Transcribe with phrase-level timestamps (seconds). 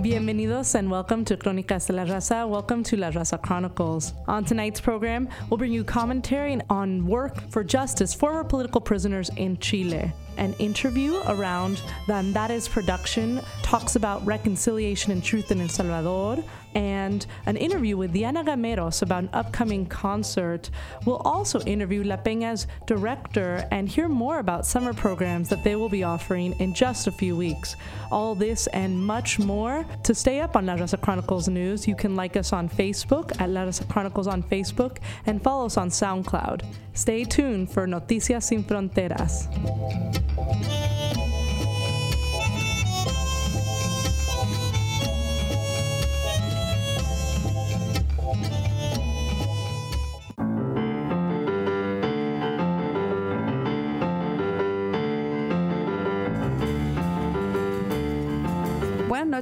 [0.00, 2.48] Bienvenidos and welcome to Crónicas de la Raza.
[2.48, 4.14] Welcome to La Raza Chronicles.
[4.26, 9.58] On tonight's program, we'll bring you commentary on work for justice former political prisoners in
[9.58, 10.10] Chile.
[10.36, 16.42] An interview around the Andares production talks about reconciliation and truth in El Salvador,
[16.74, 20.70] and an interview with Diana Gameros about an upcoming concert.
[21.04, 25.88] We'll also interview La Peña's director and hear more about summer programs that they will
[25.88, 27.76] be offering in just a few weeks.
[28.10, 29.84] All this and much more.
[30.04, 33.50] To stay up on La Raza Chronicles news, you can like us on Facebook at
[33.50, 36.64] La Raza Chronicles on Facebook and follow us on SoundCloud.
[36.94, 40.21] Stay tuned for Noticias Sin Fronteras.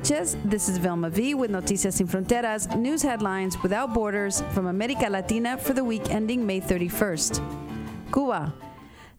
[0.00, 0.36] Noches.
[0.44, 5.58] This is Velma V with Noticias Sin Fronteras, news headlines without borders from America Latina
[5.58, 7.42] for the week ending May 31st.
[8.12, 8.69] Cuba.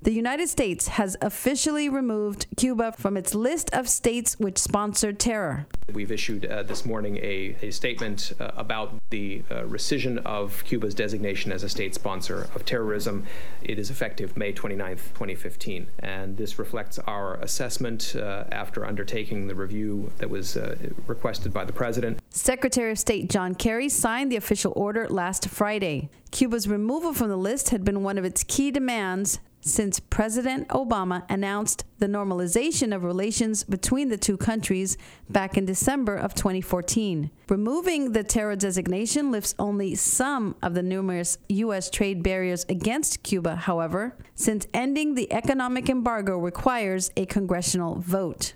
[0.03, 5.67] The United States has officially removed Cuba from its list of states which sponsored terror.
[5.93, 10.95] We've issued uh, this morning a, a statement uh, about the uh, rescission of Cuba's
[10.95, 13.27] designation as a state sponsor of terrorism.
[13.61, 15.87] It is effective May 29, 2015.
[15.99, 21.63] And this reflects our assessment uh, after undertaking the review that was uh, requested by
[21.63, 22.17] the President.
[22.31, 26.09] Secretary of State John Kerry signed the official order last Friday.
[26.31, 31.23] Cuba's removal from the list had been one of its key demands since President Obama
[31.29, 34.97] announced the normalization of relations between the two countries
[35.29, 37.31] back in December of 2014.
[37.47, 41.89] Removing the terror designation lifts only some of the numerous U.S.
[41.89, 48.53] trade barriers against Cuba, however, since ending the economic embargo requires a congressional vote.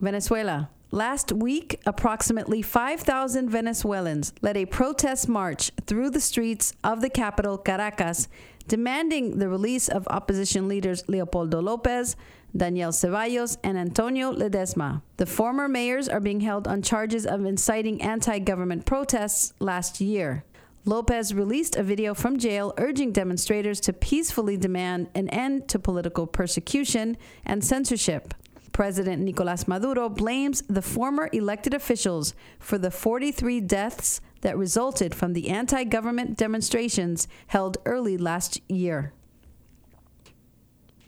[0.00, 0.70] Venezuela.
[0.90, 7.58] Last week, approximately 5,000 Venezuelans led a protest march through the streets of the capital,
[7.58, 8.26] Caracas,
[8.68, 12.16] demanding the release of opposition leaders Leopoldo Lopez,
[12.56, 15.02] Daniel Ceballos, and Antonio Ledezma.
[15.18, 20.44] The former mayors are being held on charges of inciting anti government protests last year.
[20.86, 26.26] Lopez released a video from jail urging demonstrators to peacefully demand an end to political
[26.26, 28.32] persecution and censorship.
[28.72, 35.32] President Nicolas Maduro blames the former elected officials for the 43 deaths that resulted from
[35.32, 39.12] the anti government demonstrations held early last year.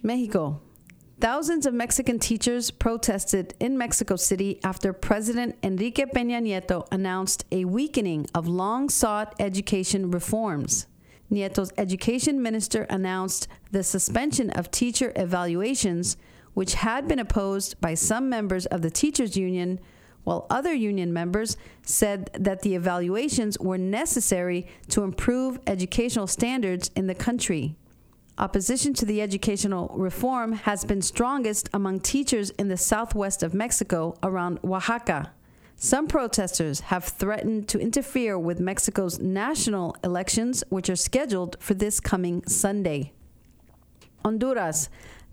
[0.03, 0.61] Mexico.
[1.21, 7.67] Thousands of Mexican teachers protested in Mexico City after President Enrique Peña Nieto announced a
[7.67, 10.87] weakening of long sought education reforms.
[11.31, 16.17] Nieto's education minister announced the suspension of teacher evaluations,
[16.55, 19.81] which had been opposed by some members of the teachers' union
[20.25, 27.07] while other union members said that the evaluations were necessary to improve educational standards in
[27.07, 27.75] the country.
[28.39, 34.17] Opposition to the educational reform has been strongest among teachers in the southwest of Mexico
[34.23, 35.33] around Oaxaca.
[35.77, 42.01] Some protesters have threatened to interfere with Mexico's national elections, which are scheduled for this
[42.01, 43.13] coming Sunday.
[44.25, 44.91] Honduras.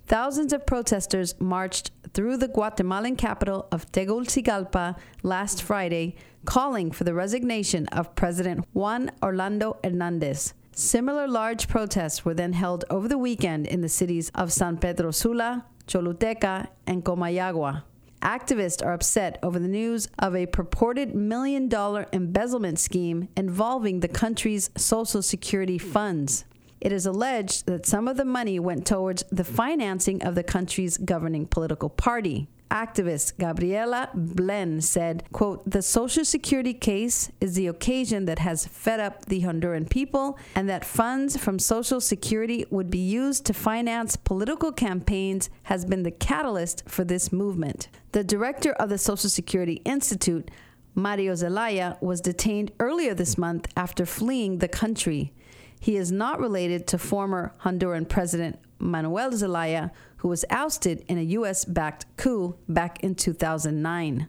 [0.07, 7.13] Thousands of protesters marched through the Guatemalan capital of Tegucigalpa last Friday, calling for the
[7.13, 10.53] resignation of President Juan Orlando Hernandez.
[10.72, 15.12] Similar large protests were then held over the weekend in the cities of San Pedro
[15.12, 17.84] Sula, Choluteca, and Comayagua.
[18.22, 24.07] Activists are upset over the news of a purported million dollar embezzlement scheme involving the
[24.07, 26.45] country's Social Security funds.
[26.79, 30.97] It is alleged that some of the money went towards the financing of the country's
[30.97, 32.47] governing political party.
[32.69, 38.99] Activist Gabriela Blen said, quote, The Social Security case is the occasion that has fed
[38.99, 44.15] up the Honduran people and that funds from Social Security would be used to finance
[44.15, 47.88] political campaigns has been the catalyst for this movement.
[48.12, 50.51] The director of the Social Security Institute,
[50.94, 55.31] Mario Zelaya, was detained earlier this month after fleeing the country.
[55.79, 61.29] He is not related to former Honduran President Manuel Zelaya, who was ousted in a
[61.39, 61.65] U.S.
[61.65, 64.27] backed coup back in 2009.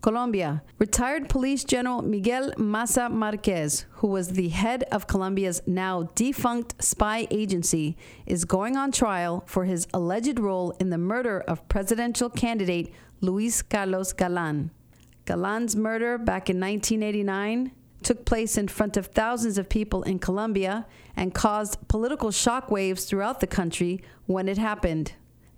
[0.00, 0.62] Colombia.
[0.78, 7.26] Retired Police General Miguel Maza Marquez, who was the head of Colombia's now defunct spy
[7.30, 12.94] agency, is going on trial for his alleged role in the murder of presidential candidate
[13.20, 14.70] Luis Carlos Galan.
[15.26, 20.86] Galan's murder back in 1989 took place in front of thousands of people in Colombia
[21.16, 25.12] and caused political shockwaves throughout the country when it happened.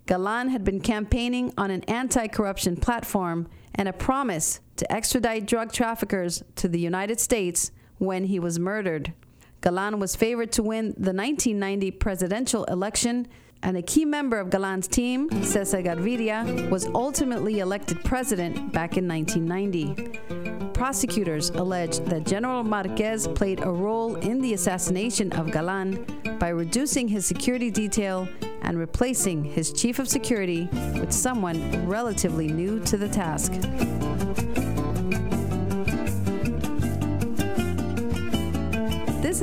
[0.07, 5.73] Galan had been campaigning on an anti corruption platform and a promise to extradite drug
[5.73, 9.13] traffickers to the United States when he was murdered.
[9.61, 13.29] Galan was favored to win the 1990 presidential election,
[13.63, 19.07] and a key member of Galan's team, Cesar Gaviria, was ultimately elected president back in
[19.07, 20.73] 1990.
[20.73, 26.05] Prosecutors alleged that General Marquez played a role in the assassination of Galan
[26.39, 28.29] by reducing his security detail
[28.63, 30.69] and replacing his chief of security
[30.99, 33.53] with someone relatively new to the task.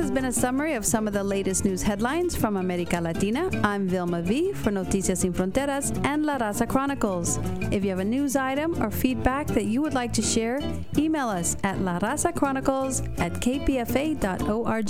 [0.00, 3.50] Has been a summary of some of the latest news headlines from America Latina.
[3.62, 7.38] I'm Vilma V for Noticias Sin Fronteras and La Raza Chronicles.
[7.70, 10.58] If you have a news item or feedback that you would like to share,
[10.96, 14.88] email us at La Raza Chronicles at kpfa.org.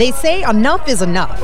[0.00, 1.38] They say enough is enough.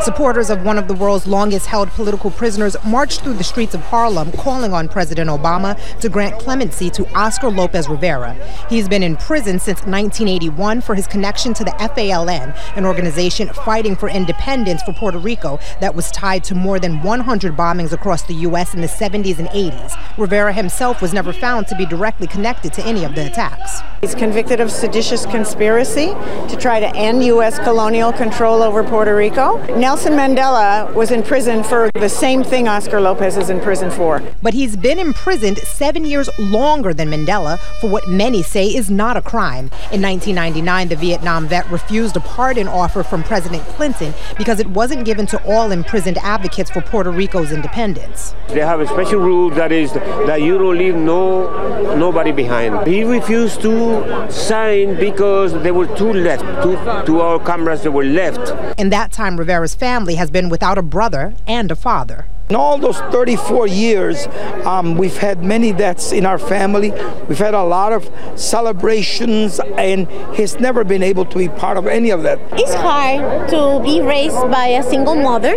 [0.00, 3.80] Supporters of one of the world's longest held political prisoners marched through the streets of
[3.82, 8.34] Harlem calling on President Obama to grant clemency to Oscar Lopez Rivera.
[8.68, 13.94] He's been in prison since 1981 for his connection to the FALN, an organization fighting
[13.94, 18.34] for independence for Puerto Rico that was tied to more than 100 bombings across the
[18.34, 18.74] U.S.
[18.74, 19.96] in the 70s and 80s.
[20.18, 23.80] Rivera himself was never found to be directly connected to any of the attacks.
[24.00, 27.58] He's convicted of seditious conspiracy to try to end U.S.
[27.60, 29.58] colonial control over Puerto Rico.
[29.82, 34.22] Nelson Mandela was in prison for the same thing Oscar Lopez is in prison for.
[34.40, 39.16] But he's been imprisoned seven years longer than Mandela for what many say is not
[39.16, 39.72] a crime.
[39.90, 45.04] In 1999, the Vietnam vet refused a pardon offer from President Clinton because it wasn't
[45.04, 48.36] given to all imprisoned advocates for Puerto Rico's independence.
[48.50, 52.86] They have a special rule that is that you don't leave no nobody behind.
[52.86, 58.04] He refused to sign because there were two left, two, two our comrades that were
[58.04, 58.78] left.
[58.78, 59.36] In that time,
[59.72, 62.26] Rivera's family has been without a brother and a father.
[62.50, 64.26] In all those 34 years,
[64.64, 66.90] um, we've had many deaths in our family.
[67.28, 71.86] We've had a lot of celebrations, and he's never been able to be part of
[71.86, 72.38] any of that.
[72.52, 75.56] It's hard to be raised by a single mother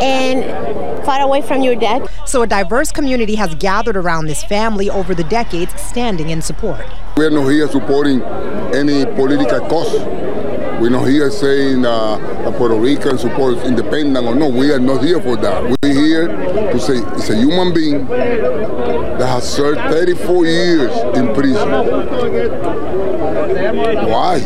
[0.00, 2.08] and far away from your dad.
[2.24, 6.86] So, a diverse community has gathered around this family over the decades, standing in support.
[7.16, 8.22] We're not here supporting
[8.72, 10.59] any political cause.
[10.80, 14.48] We're not here saying uh, Puerto Rican supports independent or no.
[14.48, 15.62] We are not here for that.
[15.62, 21.68] We're here to say it's a human being that has served 34 years in prison.
[24.08, 24.36] Why?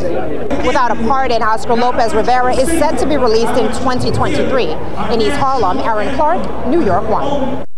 [0.66, 4.72] Without a pardon, Oscar Lopez Rivera is set to be released in 2023.
[5.14, 7.74] In East Harlem, Aaron Clark, New York 1.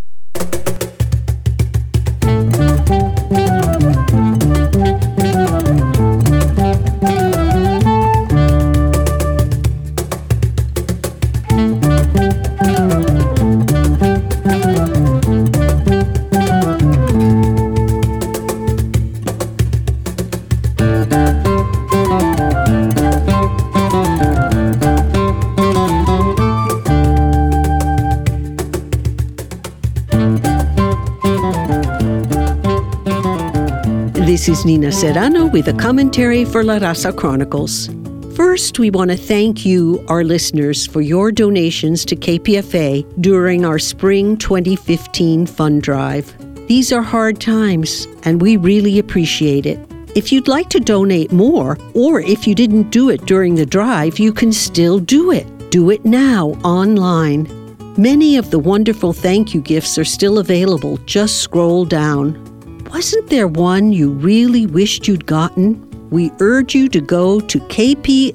[34.47, 37.89] This is Nina Serrano with a commentary for La Raza Chronicles.
[38.33, 43.77] First, we want to thank you, our listeners, for your donations to KPFA during our
[43.77, 46.33] Spring 2015 fund drive.
[46.69, 49.79] These are hard times, and we really appreciate it.
[50.15, 54.17] If you'd like to donate more, or if you didn't do it during the drive,
[54.17, 55.45] you can still do it.
[55.71, 57.49] Do it now online.
[57.97, 60.95] Many of the wonderful thank you gifts are still available.
[61.05, 62.46] Just scroll down.
[62.91, 65.83] Wasn't there one you really wished you'd gotten?
[66.09, 68.33] We urge you to go to kpfa.org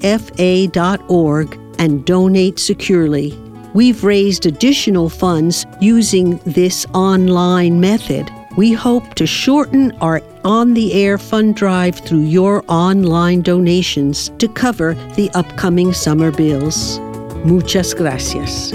[1.79, 3.37] and donate securely.
[3.73, 8.29] We've raised additional funds using this online method.
[8.55, 14.47] We hope to shorten our on the air fund drive through your online donations to
[14.47, 16.99] cover the upcoming summer bills.
[17.43, 18.71] Muchas gracias.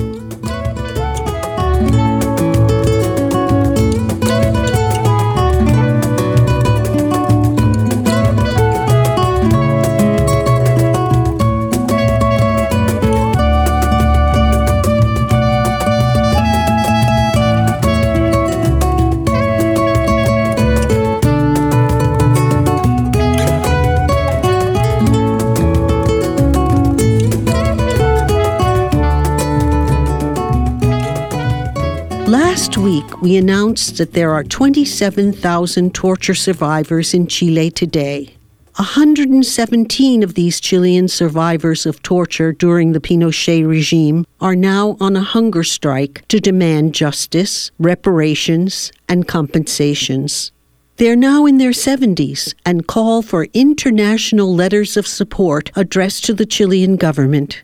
[33.20, 38.34] We announced that there are 27,000 torture survivors in Chile today.
[38.76, 45.20] 117 of these Chilean survivors of torture during the Pinochet regime are now on a
[45.20, 50.52] hunger strike to demand justice, reparations, and compensations.
[50.98, 56.46] They're now in their 70s and call for international letters of support addressed to the
[56.46, 57.62] Chilean government.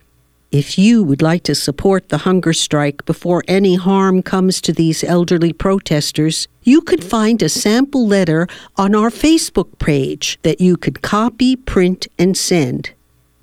[0.54, 5.02] If you would like to support the hunger strike before any harm comes to these
[5.02, 8.46] elderly protesters, you could find a sample letter
[8.76, 12.92] on our Facebook page that you could copy, print, and send.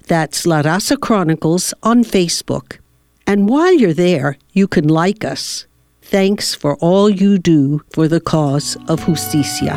[0.08, 2.78] That's La Raza Chronicles on Facebook.
[3.28, 5.66] And while you're there, you can like us.
[6.02, 9.76] Thanks for all you do for the cause of justicia.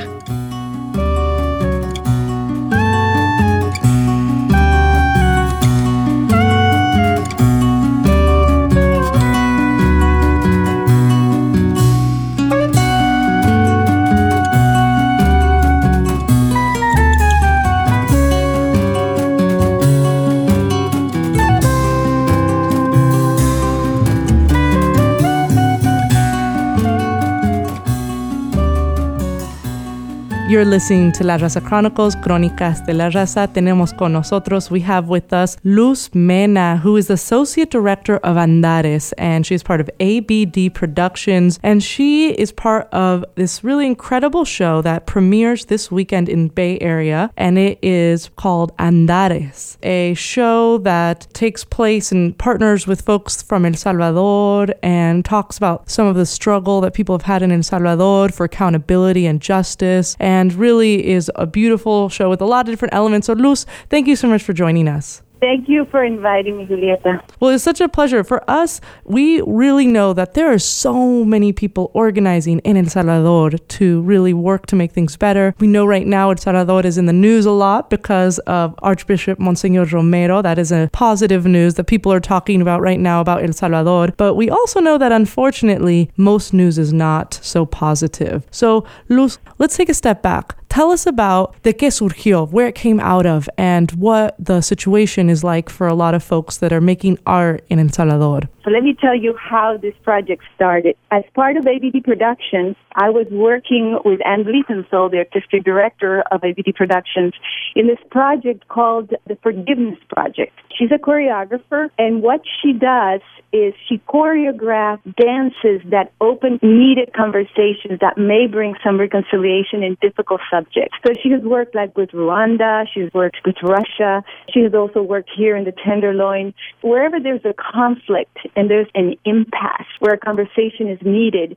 [30.54, 33.49] You're listening to La Raza Chronicles, Crónicas de la Raza.
[33.52, 39.12] Tenemos con nosotros, we have with us Luz Mena, who is Associate Director of Andares,
[39.18, 41.58] and she's part of ABD Productions.
[41.64, 46.78] And she is part of this really incredible show that premieres this weekend in Bay
[46.80, 53.42] Area, and it is called Andares, a show that takes place and partners with folks
[53.42, 57.50] from El Salvador and talks about some of the struggle that people have had in
[57.50, 60.16] El Salvador for accountability and justice.
[60.20, 63.26] And and really is a beautiful show with a lot of different elements.
[63.28, 65.23] So, Luz, thank you so much for joining us.
[65.40, 67.20] Thank you for inviting me, Julieta.
[67.38, 68.24] Well, it's such a pleasure.
[68.24, 73.50] For us, we really know that there are so many people organizing in El Salvador
[73.50, 75.54] to really work to make things better.
[75.58, 79.38] We know right now El Salvador is in the news a lot because of Archbishop
[79.38, 80.40] Monsignor Romero.
[80.40, 84.14] That is a positive news that people are talking about right now about El Salvador.
[84.16, 88.46] But we also know that unfortunately, most news is not so positive.
[88.50, 90.56] So, Luz, let's take a step back.
[90.74, 95.30] Tell us about the qué surgió, where it came out of, and what the situation
[95.30, 98.48] is like for a lot of folks that are making art in El Salvador.
[98.64, 100.96] So let me tell you how this project started.
[101.12, 106.42] As part of ABD Productions, I was working with Anne Bluethenthal, the artistic director of
[106.42, 107.34] ABD Productions,
[107.76, 110.58] in this project called the Forgiveness Project.
[110.76, 113.20] She's a choreographer, and what she does
[113.54, 120.40] is she choreographs dances that open needed conversations that may bring some reconciliation in difficult
[120.50, 120.99] subjects.
[121.06, 125.30] So she has worked like with Rwanda, she's worked with Russia, she has also worked
[125.37, 126.52] here in the Tenderloin.
[126.82, 131.56] Wherever there's a conflict and there's an impasse where a conversation is needed,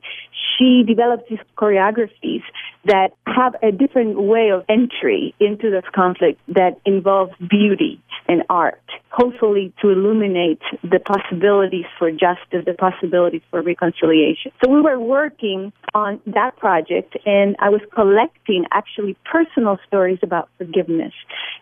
[0.58, 2.42] she develops these choreographies
[2.84, 8.82] that have a different way of entry into this conflict that involves beauty and art,
[9.10, 14.52] hopefully to illuminate the possibilities for justice, the possibilities for reconciliation.
[14.62, 20.50] So we were working on that project and I was collecting actually personal stories about
[20.58, 21.12] forgiveness.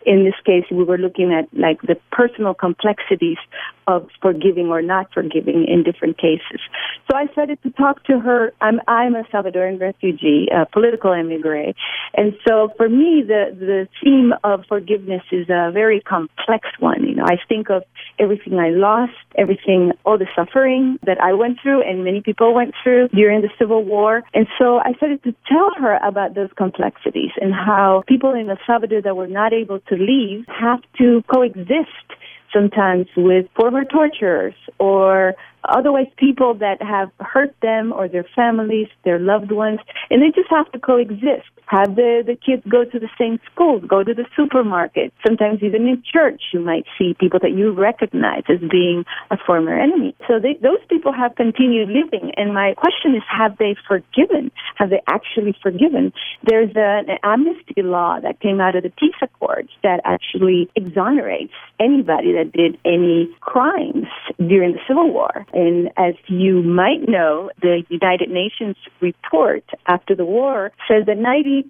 [0.05, 3.39] In this case, we were looking at like the personal complexities
[3.87, 6.61] of forgiving or not forgiving in different cases.
[7.09, 8.53] So I started to talk to her.
[8.61, 11.73] I'm, I'm a Salvadoran refugee, a political emigre.
[12.15, 17.05] And so for me, the, the theme of forgiveness is a very complex one.
[17.05, 17.83] You know, I think of
[18.19, 22.75] everything I lost, everything, all the suffering that I went through and many people went
[22.83, 24.23] through during the Civil War.
[24.35, 28.59] And so I started to tell her about those complexities and how people in El
[28.67, 32.07] Salvador that were not able to leave have to coexist
[32.53, 35.35] sometimes with former torturers or
[35.69, 39.81] otherwise people that have hurt them or their families, their loved ones,
[40.11, 41.49] and they just have to coexist.
[41.67, 45.13] Have the, the kids go to the same schools, go to the supermarket.
[45.27, 49.77] Sometimes even in church, you might see people that you recognize as being a former
[49.77, 50.15] enemy.
[50.29, 52.31] So they, those people have continued living.
[52.37, 54.53] And my question is, have they forgiven?
[54.77, 56.13] Have they actually forgiven?
[56.45, 62.33] There's an amnesty law that came out of the peace accords that actually exonerates anybody
[62.35, 64.07] that did any crimes
[64.39, 65.47] during the Civil War.
[65.57, 71.65] And as you might know, the United Nations report after the war says that 90%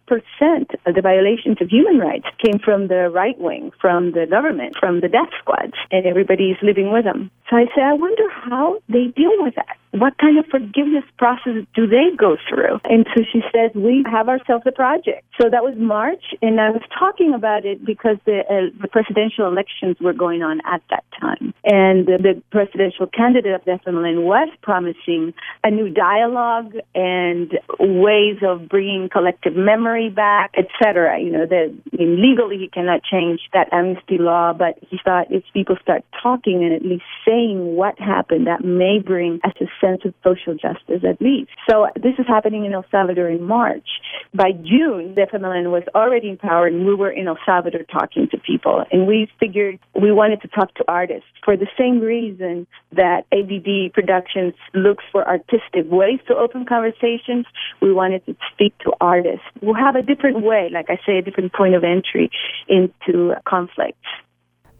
[0.86, 5.02] of the violations of human rights came from the right wing, from the government, from
[5.02, 7.30] the death squads, and everybody's living with them.
[7.48, 11.64] So I say, I wonder how they deal with that what kind of forgiveness process
[11.74, 12.80] do they go through?
[12.84, 15.24] And so she said, we have ourselves a project.
[15.40, 19.46] So that was March, and I was talking about it because the, uh, the presidential
[19.46, 21.54] elections were going on at that time.
[21.64, 25.34] And the, the presidential candidate of the FMLN was promising
[25.64, 31.20] a new dialogue and ways of bringing collective memory back, etc.
[31.20, 35.76] You know, that legally he cannot change that amnesty law, but he thought if people
[35.82, 39.50] start talking and at least saying what happened, that may bring a
[39.86, 41.50] sense of social justice at least.
[41.68, 43.88] So this is happening in El Salvador in March.
[44.34, 48.28] By June, the FMLN was already in power and we were in El Salvador talking
[48.30, 48.84] to people.
[48.90, 53.92] And we figured we wanted to talk to artists for the same reason that ABD
[53.92, 57.46] Productions looks for artistic ways to open conversations.
[57.80, 61.22] We wanted to speak to artists who have a different way, like I say, a
[61.22, 62.30] different point of entry
[62.68, 63.98] into conflicts.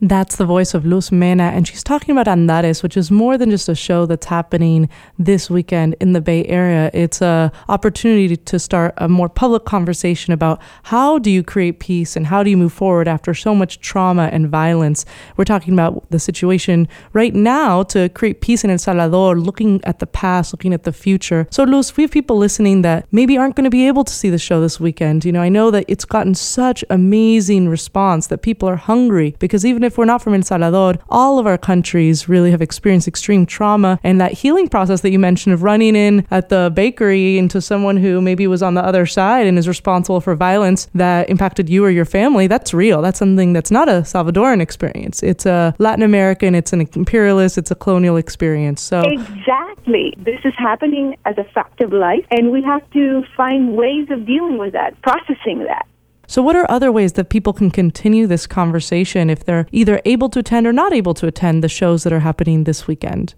[0.01, 3.49] That's the voice of Luz Mena, and she's talking about Andares, which is more than
[3.49, 6.91] just a show that's happening this weekend in the Bay Area.
[6.93, 12.15] It's a opportunity to start a more public conversation about how do you create peace
[12.15, 15.07] and how do you move forward after so much trauma and violence.
[15.39, 20.01] We're talking about the situation right now to create peace in El Salvador, looking at
[20.01, 21.47] the past, looking at the future.
[21.51, 24.29] So, Luz, we have people listening that maybe aren't going to be able to see
[24.29, 25.25] the show this weekend.
[25.25, 29.65] You know, I know that it's gotten such amazing response that people are hungry because
[29.65, 33.47] even if we're not from El Salvador, all of our countries really have experienced extreme
[33.47, 33.99] trauma.
[34.03, 37.97] And that healing process that you mentioned of running in at the bakery into someone
[37.97, 41.85] who maybe was on the other side and is responsible for violence that impacted you
[41.85, 43.01] or your family, that's real.
[43.03, 45.23] That's something that's not a Salvadoran experience.
[45.23, 48.83] It's a Latin American, it's an imperialist, it's a colonial experience.
[48.83, 50.15] So Exactly.
[50.19, 54.27] This is happening as a fact of life and we have to find ways of
[54.27, 55.87] dealing with that, processing that.
[56.27, 60.29] So, what are other ways that people can continue this conversation if they're either able
[60.31, 63.35] to attend or not able to attend the shows that are happening this weekend?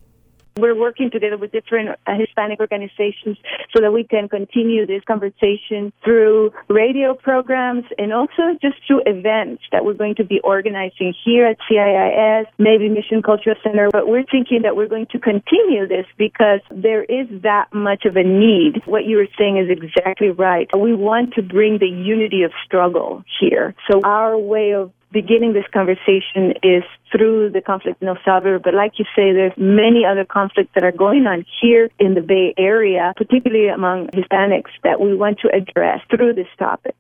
[0.61, 3.37] We're working together with different uh, Hispanic organizations
[3.75, 9.63] so that we can continue this conversation through radio programs and also just through events
[9.73, 13.89] that we're going to be organizing here at CIIS, maybe Mission Cultural Center.
[13.93, 18.17] But we're thinking that we're going to continue this because there is that much of
[18.17, 18.83] a need.
[18.85, 20.69] What you were saying is exactly right.
[20.77, 23.75] We want to bring the unity of struggle here.
[23.91, 28.59] So our way of beginning this conversation is through the conflict in El Salvador.
[28.59, 32.21] But like you say, there's many other conflicts that are going on here in the
[32.21, 36.97] Bay Area, particularly among Hispanics, that we want to address through this topic.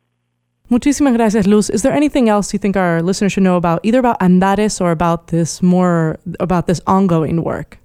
[0.71, 1.69] Muchísimas gracias, Luz.
[1.69, 4.91] Is there anything else you think our listeners should know about, either about Andares or
[4.91, 7.80] about this more about this ongoing work?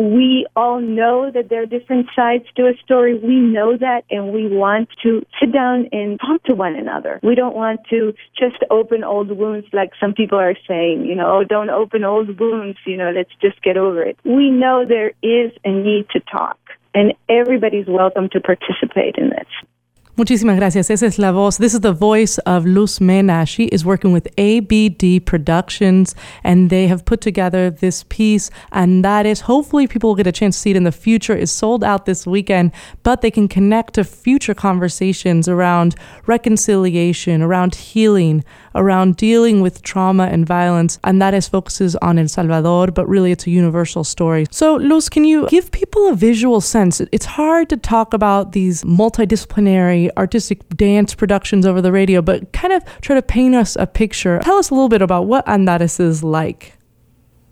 [0.00, 3.18] We all know that there are different sides to a story.
[3.18, 7.20] We know that, and we want to sit down and talk to one another.
[7.22, 11.40] We don't want to just open old wounds like some people are saying, you know,
[11.40, 14.18] oh, don't open old wounds, you know, let's just get over it.
[14.24, 16.58] We know there is a need to talk,
[16.94, 19.48] and everybody's welcome to participate in this.
[20.20, 20.90] Muchísimas gracias.
[20.90, 21.56] Esa es la voz.
[21.56, 23.46] This is the voice of Luz Mena.
[23.46, 29.24] She is working with ABD Productions, and they have put together this piece, and that
[29.24, 31.34] is hopefully people will get a chance to see it in the future.
[31.34, 35.94] Is sold out this weekend, but they can connect to future conversations around
[36.26, 42.28] reconciliation, around healing, around dealing with trauma and violence, and that is focuses on El
[42.28, 44.44] Salvador, but really it's a universal story.
[44.50, 47.00] So, Luz, can you give people a visual sense?
[47.10, 52.72] It's hard to talk about these multidisciplinary artistic dance productions over the radio, but kind
[52.72, 54.40] of try to paint us a picture.
[54.42, 56.74] Tell us a little bit about what Andares is like.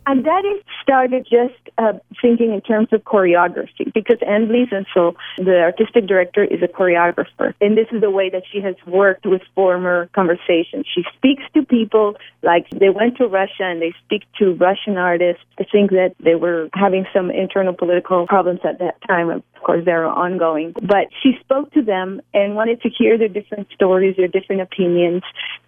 [0.09, 1.92] And that is started just uh,
[2.23, 4.49] thinking in terms of choreography because Anne
[4.94, 7.53] so the artistic director, is a choreographer.
[7.61, 10.87] And this is the way that she has worked with former conversations.
[10.94, 15.42] She speaks to people like they went to Russia and they speak to Russian artists.
[15.61, 19.29] I think that they were having some internal political problems at that time.
[19.29, 20.73] Of course, they're ongoing.
[20.73, 25.23] But she spoke to them and wanted to hear their different stories, their different opinions.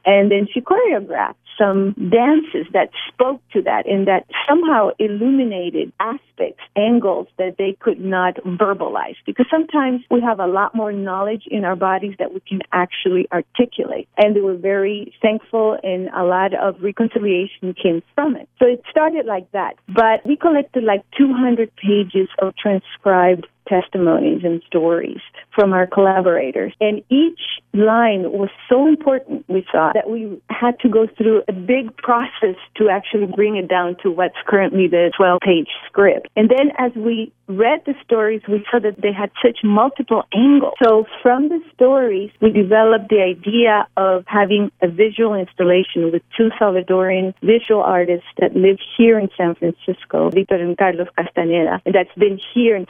[0.07, 6.63] And then she choreographed some dances that spoke to that and that somehow illuminated aspects,
[6.77, 9.17] angles that they could not verbalize.
[9.27, 13.29] Because sometimes we have a lot more knowledge in our bodies that we can actually
[13.33, 14.09] articulate.
[14.17, 18.49] And they were very thankful and a lot of reconciliation came from it.
[18.59, 19.75] So it started like that.
[19.89, 25.21] But we collected like 200 pages of transcribed testimonies and stories
[25.55, 26.73] from our collaborators.
[26.81, 27.41] And each
[27.73, 32.57] line was so important, we thought, that we had to go through a big process
[32.77, 36.29] to actually bring it down to what's currently the 12 page script.
[36.37, 40.75] And then as we read the stories, we saw that they had such multiple angles.
[40.83, 46.51] So from the stories, we developed the idea of having a visual installation with two
[46.61, 52.15] Salvadoran visual artists that live here in San Francisco, Victor and Carlos Castaneda, and that's
[52.17, 52.87] been here in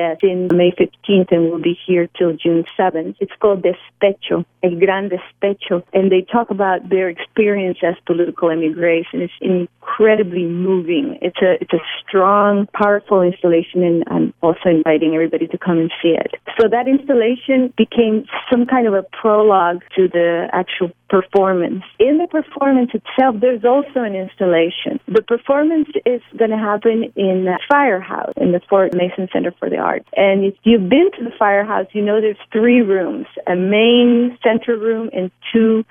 [0.00, 3.16] CIIS in May 15th and will be here till June 7th.
[3.20, 9.22] It's called Despecho, El Gran Despecho, and they talk about their experience as political immigration.
[9.22, 11.18] It's incredibly moving.
[11.22, 15.90] It's a it's a strong, powerful installation, and I'm also inviting everybody to come and
[16.02, 16.34] see it.
[16.60, 21.82] So that installation became some kind of a prologue to the actual performance.
[21.98, 25.00] In the performance itself, there's also an installation.
[25.08, 29.76] The performance is going to happen in Firehouse, in the Fort Mason Center for the
[29.76, 29.89] Arts.
[30.16, 34.76] And if you've been to the Firehouse, you know there's three rooms, a main center
[34.76, 35.84] room and two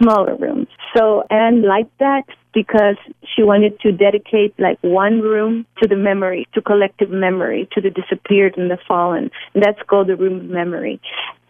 [0.00, 0.68] smaller rooms.
[0.96, 2.24] So and like that
[2.56, 2.96] because
[3.34, 7.90] she wanted to dedicate like one room to the memory, to collective memory, to the
[7.90, 9.30] disappeared and the fallen.
[9.52, 10.98] And that's called the room of memory.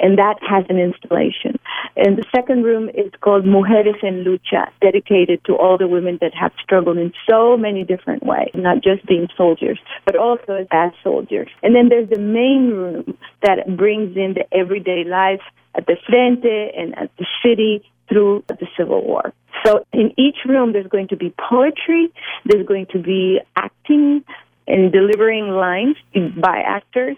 [0.01, 1.61] And that has an installation.
[1.95, 6.35] And the second room is called Mujeres en Lucha, dedicated to all the women that
[6.35, 11.49] have struggled in so many different ways, not just being soldiers, but also as soldiers.
[11.63, 15.41] And then there's the main room that brings in the everyday life
[15.77, 19.33] at the Frente and at the city through the Civil War.
[19.67, 22.13] So in each room, there's going to be poetry,
[22.45, 24.23] there's going to be acting
[24.69, 25.97] and delivering lines
[26.37, 27.17] by actors,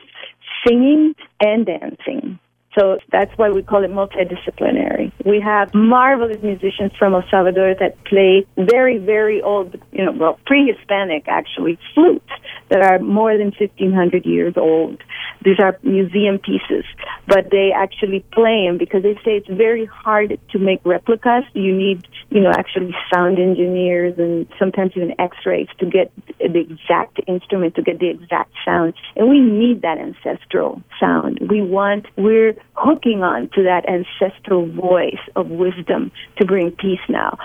[0.66, 2.38] singing and dancing.
[2.78, 5.10] So that's why we call it multidisciplinary.
[5.24, 10.38] We have marvelous musicians from El Salvador that play very, very old, you know, well,
[10.46, 12.30] pre-Hispanic actually flutes
[12.68, 15.02] that are more than 1500 years old.
[15.44, 16.84] These are museum pieces,
[17.26, 21.44] but they actually play them because they say it's very hard to make replicas.
[21.54, 27.20] You need, you know, actually sound engineers and sometimes even x-rays to get the exact
[27.26, 28.94] instrument, to get the exact sound.
[29.16, 31.38] And we need that ancestral sound.
[31.48, 37.36] We want, we're hooking on to that ancestral voice of wisdom to bring peace now.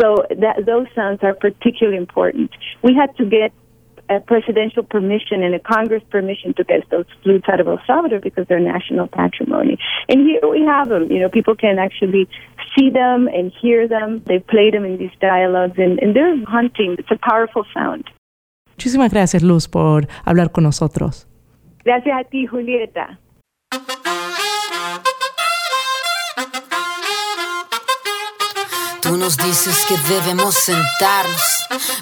[0.00, 2.50] So that those sounds are particularly important.
[2.82, 3.52] We had to get
[4.08, 8.20] a presidential permission and a Congress permission to get those flutes out of El Salvador
[8.20, 9.78] because they're national patrimony.
[10.08, 11.10] And here we have them.
[11.10, 12.28] You know, people can actually
[12.76, 14.22] see them and hear them.
[14.26, 16.96] They play them in these dialogues, and, and they're hunting.
[16.98, 18.04] It's a powerful sound.
[18.76, 21.28] Muchísimas gracias, Luz, por hablar con nosotros.
[21.84, 23.18] Gracias a ti, Julieta.
[29.02, 31.42] Tú nos dices que debemos sentarnos,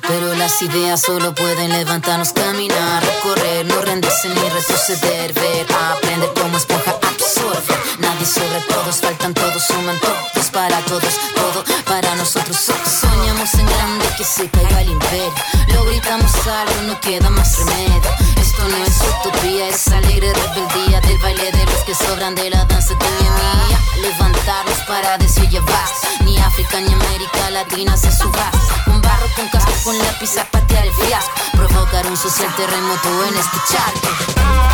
[0.07, 6.59] pero las ideas solo pueden levantarnos, caminar, recorrer, no rendirse ni retroceder, ver, aprender como
[6.59, 7.75] esponja absorbe.
[8.01, 12.57] Nadie sobre todos, faltan todos, suman todos para todos, todo para nosotros.
[12.57, 15.33] Soñamos en grande que se caiga el imperio,
[15.69, 18.01] lo gritamos algo, no queda más remedio.
[18.37, 22.65] Esto no es utopía, es alegre rebeldía del baile de los que sobran de la
[22.65, 23.79] danza de mi mía.
[24.01, 25.61] Levantarnos para decir ya
[26.25, 28.51] ni África ni América Latina se suba.
[28.85, 31.33] Con barro, con casco, con lápiz a patear el fiasco.
[31.53, 34.70] Provocar un social terremoto en este charco.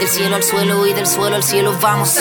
[0.00, 2.14] Del cielo al suelo y del suelo al cielo vamos.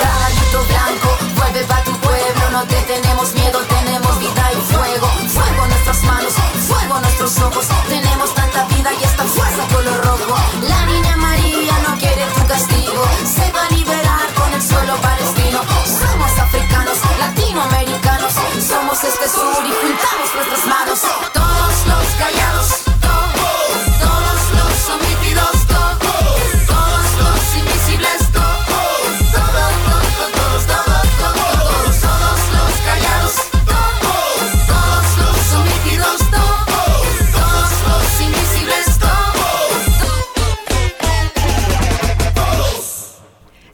[0.00, 5.06] Caballito blanco, vuelve pa' tu pueblo, no te tenemos miedo, tenemos vida y fuego.
[5.28, 6.32] Fuego en nuestras manos,
[6.66, 10.34] fuego en nuestros ojos, tenemos tanta vida y esta fuerza color rojo.
[10.62, 13.04] La niña María no quiere tu castigo,
[13.36, 15.60] se va a liberar con el suelo palestino.
[15.84, 18.32] Somos africanos, latinoamericanos,
[18.66, 21.29] somos este sur y juntamos nuestras manos.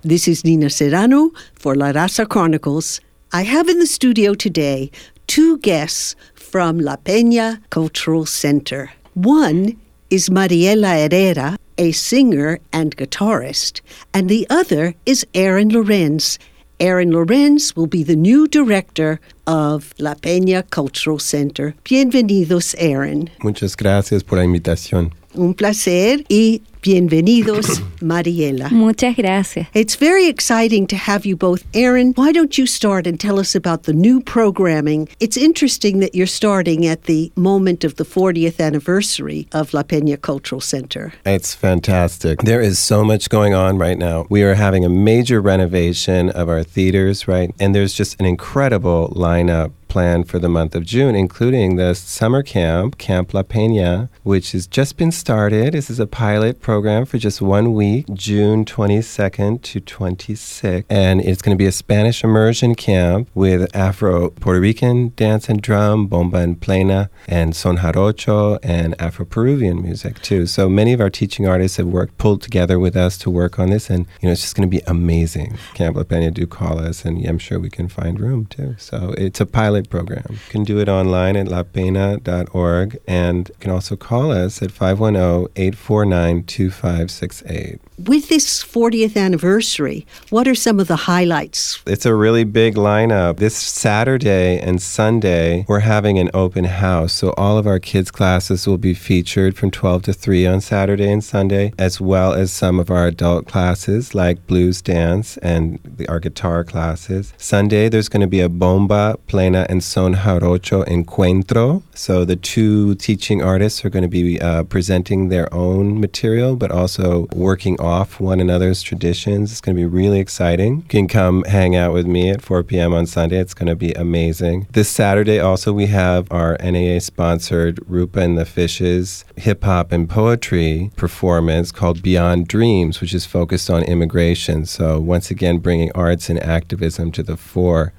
[0.06, 3.00] This is Nina Serrano for La Raza Chronicles.
[3.32, 4.92] I have in the studio today
[5.26, 8.92] two guests from La Peña Cultural Center.
[9.14, 9.76] One
[10.08, 13.80] is Mariela Herrera, a singer and guitarist,
[14.14, 16.38] and the other is Aaron Lorenz.
[16.78, 21.74] Aaron Lorenz will be the new director of La Peña Cultural Center.
[21.82, 23.28] Bienvenidos, Aaron.
[23.42, 25.10] Muchas gracias por la invitación.
[25.36, 28.70] Un placer y bienvenidos, Mariela.
[28.70, 29.68] Muchas gracias.
[29.74, 31.64] It's very exciting to have you both.
[31.74, 35.08] Aaron, why don't you start and tell us about the new programming?
[35.20, 40.20] It's interesting that you're starting at the moment of the 40th anniversary of La Peña
[40.20, 41.12] Cultural Center.
[41.26, 42.40] It's fantastic.
[42.40, 44.26] There is so much going on right now.
[44.30, 47.54] We are having a major renovation of our theaters, right?
[47.60, 52.42] And there's just an incredible lineup planned for the month of June, including the summer
[52.42, 55.74] camp, Camp La Peña, which has just been started.
[55.74, 60.84] This is a pilot program for just one week, June 22nd to 26th.
[60.88, 65.62] And it's going to be a Spanish immersion camp with Afro Puerto Rican dance and
[65.62, 70.46] drum, bomba and plena, and son jarocho, and Afro Peruvian music too.
[70.46, 73.70] So many of our teaching artists have worked, pulled together with us to work on
[73.70, 73.90] this.
[73.90, 75.58] And, you know, it's just going to be amazing.
[75.74, 78.74] Camp La Peña do call us, and I'm sure we can find room too.
[78.78, 80.24] So it's a pilot program.
[80.30, 85.52] You can do it online at lapena.org and you can also call us at 510
[85.56, 87.80] 849 2568.
[87.98, 91.82] With this 40th anniversary, what are some of the highlights?
[91.86, 93.38] It's a really big lineup.
[93.38, 97.14] This Saturday and Sunday, we're having an open house.
[97.14, 101.10] So all of our kids' classes will be featured from 12 to 3 on Saturday
[101.10, 106.06] and Sunday, as well as some of our adult classes like blues dance and the,
[106.06, 107.32] our guitar classes.
[107.38, 111.82] Sunday, there's going to be a bomba, plena, and son jarocho encuentro.
[111.94, 116.70] So the two teaching artists are going to be uh, presenting their own material, but
[116.70, 119.52] also working off one another's traditions.
[119.52, 120.78] It's going to be really exciting.
[120.78, 122.92] You can come hang out with me at 4 p.m.
[122.94, 123.38] on Sunday.
[123.38, 124.66] It's going to be amazing.
[124.72, 130.08] This Saturday, also, we have our NAA sponsored Rupa and the Fishes hip hop and
[130.08, 134.66] poetry performance called Beyond Dreams, which is focused on immigration.
[134.66, 137.92] So, once again, bringing arts and activism to the fore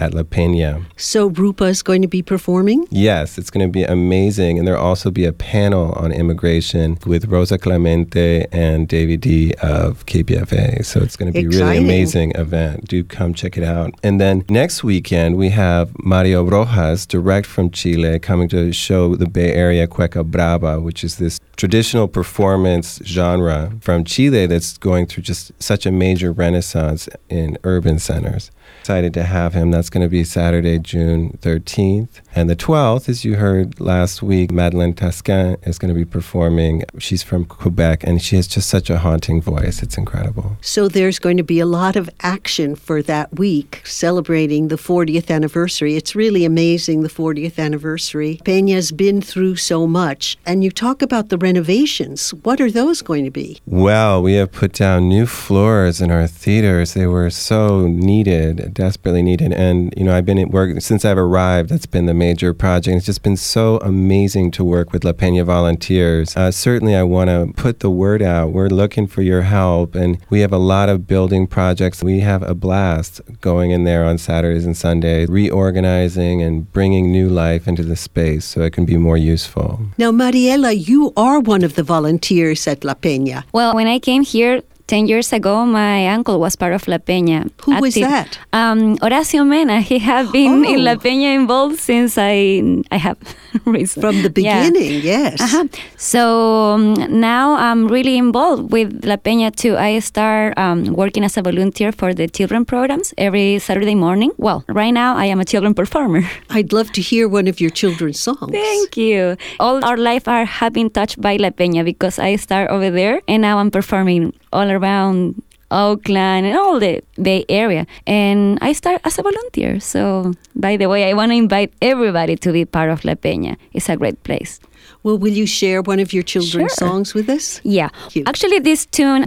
[0.00, 0.84] at La Peña.
[0.96, 2.86] So Rupa is going to be performing?
[2.90, 4.58] Yes, it's going to be amazing.
[4.58, 10.06] And there'll also be a panel on immigration with Rosa Clemente and David D of
[10.06, 10.84] KPFA.
[10.84, 12.88] So it's going to be a really amazing event.
[12.88, 13.94] Do come check it out.
[14.02, 19.28] And then next weekend, we have Mario Rojas, direct from Chile, coming to show the
[19.28, 25.22] Bay Area Cueca Brava, which is this traditional performance genre from Chile that's going through
[25.22, 28.50] just such a major renaissance in urban centers.
[28.80, 29.70] Excited to have him.
[29.70, 32.20] That's going to be Saturday, June 13th.
[32.34, 36.84] And the 12th, as you heard last week, Madeleine Tasquin is going to be performing.
[36.98, 39.82] She's from Quebec and she has just such a haunting voice.
[39.82, 40.56] It's incredible.
[40.60, 45.30] So there's going to be a lot of action for that week celebrating the 40th
[45.30, 45.96] anniversary.
[45.96, 48.40] It's really amazing, the 40th anniversary.
[48.44, 50.38] Peña's been through so much.
[50.46, 52.30] And you talk about the renovations.
[52.30, 53.60] What are those going to be?
[53.66, 56.94] Well, we have put down new floors in our theaters.
[56.94, 59.52] They were so needed, desperately needed.
[59.52, 61.70] And And, you know, I've been at work since I've arrived.
[61.70, 62.96] That's been the major project.
[62.98, 66.36] It's just been so amazing to work with La Peña volunteers.
[66.36, 68.52] Uh, certainly, I want to put the word out.
[68.52, 69.94] We're looking for your help.
[69.94, 72.02] And we have a lot of building projects.
[72.02, 77.28] We have a blast going in there on Saturdays and Sundays, reorganizing and bringing new
[77.28, 79.80] life into the space so it can be more useful.
[79.96, 83.44] Now, Mariela, you are one of the volunteers at La Peña.
[83.52, 87.48] Well, when I came here 10 years ago, my uncle was part of La Peña.
[87.62, 88.38] Who was that?
[88.52, 89.80] Um, Horacio Mena.
[89.80, 90.96] He had been in La Oh.
[90.98, 93.16] Peña involved since I I have
[93.64, 94.02] reason.
[94.02, 94.66] From the Yeah.
[94.66, 95.40] beginning, yes.
[95.40, 95.64] Uh-huh.
[95.96, 99.76] So um, now I'm really involved with La Peña too.
[99.78, 104.32] I start um, working as a volunteer for the children programs every Saturday morning.
[104.38, 106.22] Well, right now I am a children performer.
[106.50, 108.50] I'd love to hear one of your children's songs.
[108.50, 109.36] Thank you.
[109.60, 113.22] All our life are have been touched by La Peña because I start over there
[113.28, 117.86] and now I'm performing all around Oakland and all the Bay Area.
[118.06, 119.78] And I start as a volunteer.
[119.80, 123.56] So, by the way, I want to invite everybody to be part of La Peña.
[123.72, 124.58] It's a great place.
[125.02, 126.88] Well, will you share one of your children's Sure.
[126.88, 127.60] songs with us?
[127.64, 127.88] Yeah.
[128.26, 129.22] Actually, this tune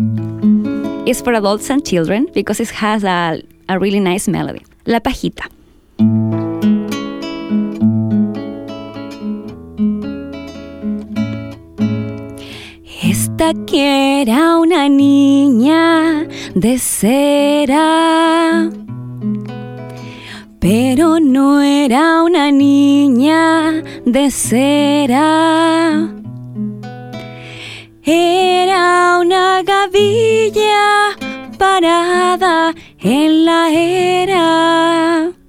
[1.08, 4.64] is for adults and children because it has a, a really nice melody.
[4.86, 5.48] La Pajita.
[13.66, 18.70] Que era una niña de cera,
[20.60, 26.10] pero no era una niña de cera.
[28.04, 31.18] Era una gavilla
[31.58, 35.43] parada en la era.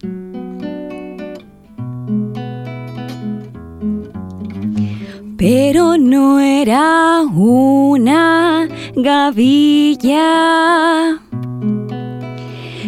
[5.47, 10.23] Pero no era una gavilla,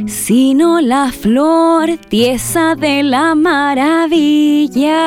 [0.06, 5.04] sino la flor tiesa de la maravilla.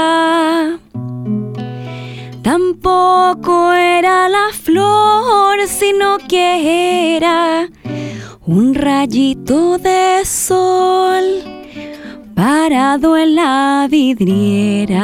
[2.44, 7.68] Tampoco era la flor, sino que era
[8.46, 11.24] un rayito de sol
[12.36, 15.00] parado en la vidriera.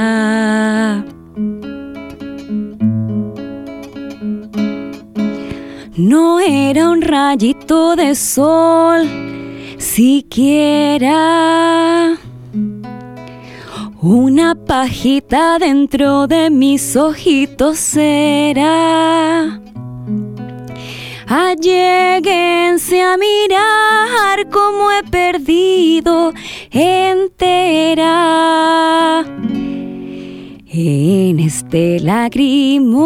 [5.97, 9.07] No era un rayito de sol,
[9.77, 11.15] siquiera
[14.05, 19.59] una pajita dentro de mis ojitos era.
[21.27, 26.33] Alléguense a mirar cómo he perdido
[26.69, 28.13] entera.
[30.77, 32.97] En este lagrimón,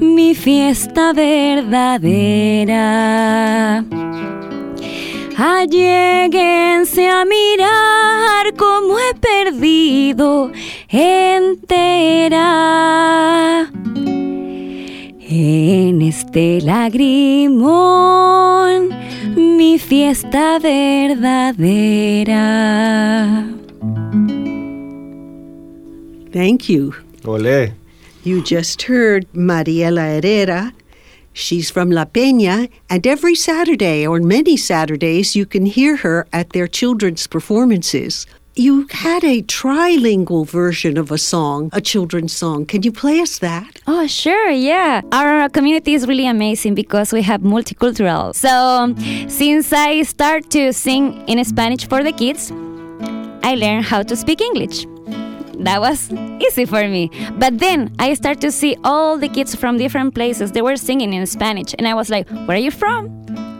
[0.00, 1.84] mi fiesta verdadera.
[5.36, 10.50] Alléguense a mirar cómo he perdido
[10.88, 11.60] entera.
[15.28, 17.68] En este lagrimón,
[19.36, 21.20] mi fiesta verdadera.
[26.32, 26.94] Thank you.
[27.24, 27.72] Ole.
[28.22, 30.72] You just heard Mariela Herrera.
[31.32, 36.50] She's from La Peña, and every Saturday or many Saturdays you can hear her at
[36.50, 38.26] their children's performances.
[38.56, 42.66] You had a trilingual version of a song, a children's song.
[42.66, 43.80] Can you play us that?
[43.86, 45.02] Oh, sure, yeah.
[45.12, 48.34] Our community is really amazing because we have multicultural.
[48.34, 48.94] So,
[49.28, 52.52] since I start to sing in Spanish for the kids,
[53.42, 54.84] I learned how to speak English.
[55.64, 57.10] That was easy for me.
[57.38, 60.52] But then I start to see all the kids from different places.
[60.52, 63.08] They were singing in Spanish, and I was like, "Where are you from?"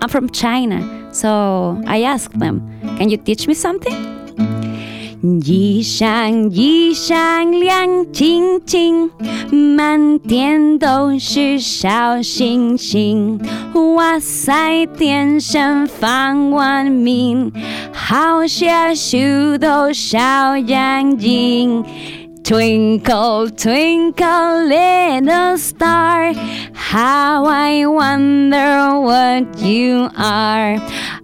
[0.01, 0.81] I'm from China.
[1.13, 2.63] So I asked them,
[2.97, 4.20] "Can you teach me something?"
[5.23, 9.11] 一闪一闪亮晶晶，
[9.51, 13.39] 满天都是小星星。
[13.95, 17.53] 哇塞，天上放光明，
[17.93, 21.85] 好像许多小眼睛。
[22.43, 26.33] Twinkle, twinkle, little star,
[26.75, 30.77] how I wonder what you are.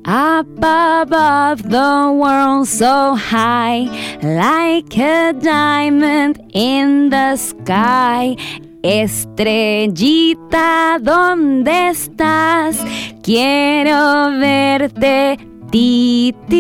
[0.05, 3.88] Up above the world so high,
[4.22, 8.36] like a diamond in the sky.
[8.84, 10.28] Estrellita,
[11.01, 12.76] ¿dónde estás?
[13.22, 15.38] Quiero verte
[15.72, 16.57] titilar.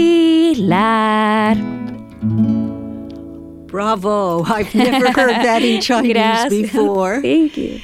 [3.66, 4.42] Bravo.
[4.44, 6.62] I've never heard that in Chinese Gracias.
[6.72, 7.20] before.
[7.22, 7.80] Thank you.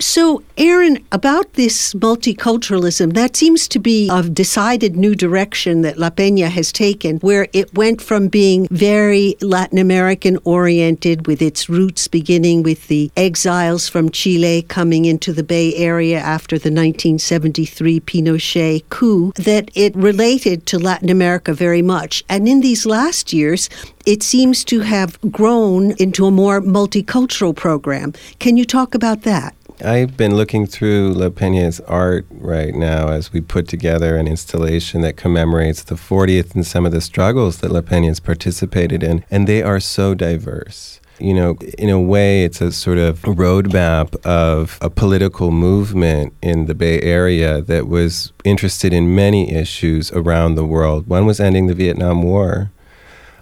[0.00, 6.10] So, Aaron, about this multiculturalism, that seems to be a decided new direction that La
[6.10, 12.06] Peña has taken, where it went from being very Latin American oriented, with its roots
[12.06, 18.88] beginning with the exiles from Chile coming into the Bay Area after the 1973 Pinochet
[18.90, 22.22] coup, that it related to Latin America very much.
[22.28, 23.68] And in these last years,
[24.06, 28.14] it seems to have grown into a more multicultural program.
[28.38, 29.54] Can you talk about that?
[29.84, 35.02] I've been looking through La Peña's art right now as we put together an installation
[35.02, 39.46] that commemorates the 40th and some of the struggles that La Peña's participated in, and
[39.46, 41.00] they are so diverse.
[41.20, 46.66] You know, in a way, it's a sort of roadmap of a political movement in
[46.66, 51.06] the Bay Area that was interested in many issues around the world.
[51.06, 52.72] One was ending the Vietnam War,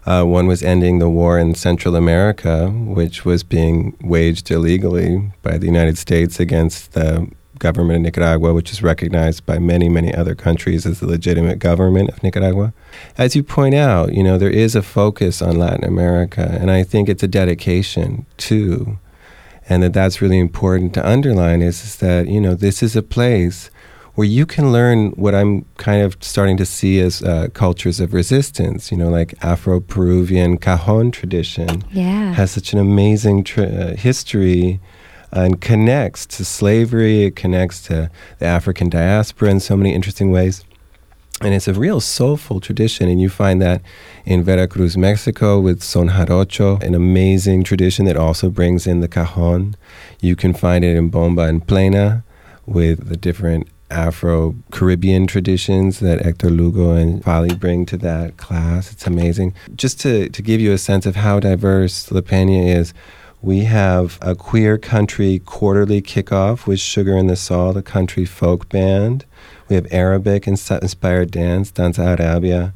[0.06, 5.58] uh, one was ending the war in Central America, which was being waged illegally by
[5.58, 7.28] the United States against the
[7.58, 12.10] government of Nicaragua, which is recognized by many, many other countries as the legitimate government
[12.10, 12.72] of Nicaragua.
[13.18, 16.82] As you point out, you know, there is a focus on Latin America, and I
[16.82, 18.98] think it's a dedication to,
[19.68, 23.02] and that that's really important to underline is, is that, you know, this is a
[23.02, 23.70] place
[24.16, 28.12] where you can learn what I'm kind of starting to see as uh, cultures of
[28.12, 28.90] resistance.
[28.90, 32.32] You know, like Afro Peruvian Cajon tradition Yeah.
[32.34, 34.80] has such an amazing tr- uh, history
[35.32, 37.24] and connects to slavery.
[37.24, 40.64] It connects to the African diaspora in so many interesting ways.
[41.42, 43.82] And it's a real soulful tradition, and you find that
[44.24, 49.76] in Veracruz, Mexico, with Son Jarocho, an amazing tradition that also brings in the cajon.
[50.22, 52.24] You can find it in Bomba and Plena,
[52.64, 58.92] with the different Afro Caribbean traditions that Hector Lugo and Fali bring to that class.
[58.92, 59.54] It's amazing.
[59.74, 62.92] Just to, to give you a sense of how diverse La Peña is,
[63.42, 68.68] we have a queer country quarterly kickoff with Sugar in the Salt, a country folk
[68.68, 69.24] band.
[69.68, 72.72] We have Arabic ins- inspired dance, Danza Arabia,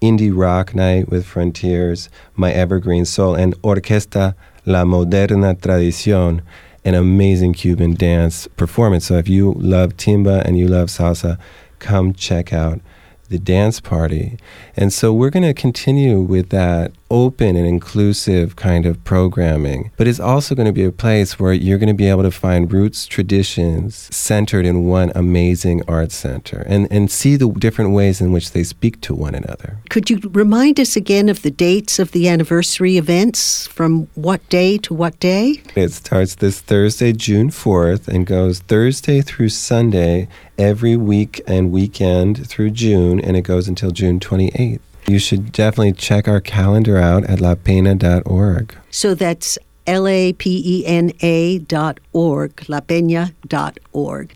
[0.00, 4.34] indie rock night with Frontiers, My Evergreen Soul, and Orquesta
[4.66, 6.42] La Moderna Tradición,
[6.84, 9.06] an amazing Cuban dance performance.
[9.06, 11.38] So if you love timba and you love salsa,
[11.78, 12.80] come check out
[13.28, 14.38] the dance party.
[14.76, 19.90] And so we're going to continue with that open and inclusive kind of programming.
[19.96, 22.30] But it's also going to be a place where you're going to be able to
[22.30, 28.20] find roots, traditions centered in one amazing art center and, and see the different ways
[28.20, 29.78] in which they speak to one another.
[29.90, 34.78] Could you remind us again of the dates of the anniversary events from what day
[34.78, 35.62] to what day?
[35.74, 42.46] It starts this Thursday, June 4th, and goes Thursday through Sunday every week and weekend
[42.46, 44.80] through June, and it goes until June 28th.
[45.10, 48.76] You should definitely check our calendar out at lapena.org.
[48.92, 49.58] So that's
[49.88, 54.32] L A P E N A dot org, lapena dot org.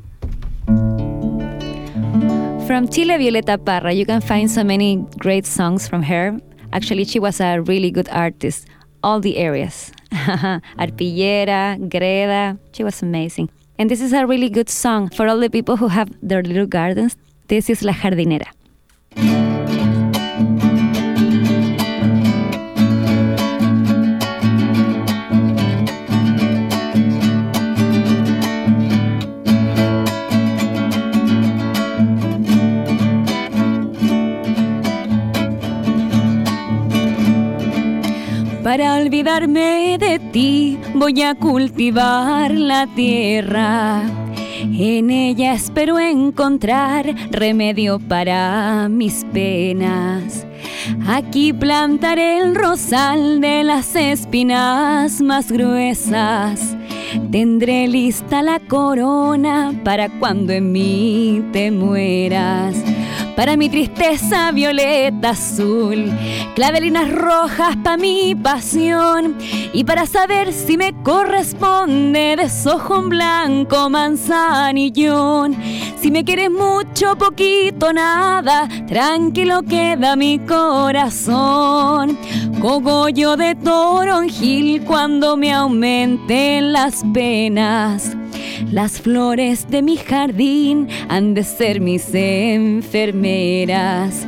[2.67, 6.37] From Chile Violeta Parra, you can find so many great songs from her.
[6.73, 8.67] Actually, she was a really good artist,
[9.05, 9.93] all the areas.
[10.11, 13.49] Arpillera, Greda, she was amazing.
[13.79, 16.67] And this is a really good song for all the people who have their little
[16.67, 17.17] gardens.
[17.47, 18.51] This is La Jardinera.
[38.65, 44.03] Para olvidarme de ti voy a cultivar la tierra.
[44.63, 50.47] En ella espero encontrar remedio para mis penas.
[51.07, 56.75] Aquí plantaré el rosal de las espinas más gruesas.
[57.31, 62.77] Tendré lista la corona para cuando en mí te mueras.
[63.37, 66.13] Para mi tristeza violeta azul,
[66.55, 69.37] clavelinas rojas para mi pasión
[69.73, 75.57] y para saber si me corresponde desojo un blanco manzanillón.
[76.01, 82.17] Si me quieres mucho, poquito, nada, tranquilo queda mi corazón.
[82.61, 88.17] Cogollo de toronjil cuando me aumenten las penas.
[88.71, 94.27] Las flores de mi jardín han de ser mis enfermeras.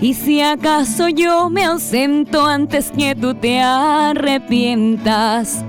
[0.00, 5.62] Y si acaso yo me ausento antes que tú te arrepientas,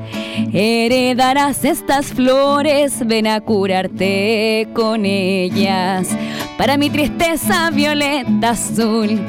[0.53, 6.09] heredarás estas flores, ven a curarte con ellas.
[6.57, 9.19] para mi tristeza violeta azul.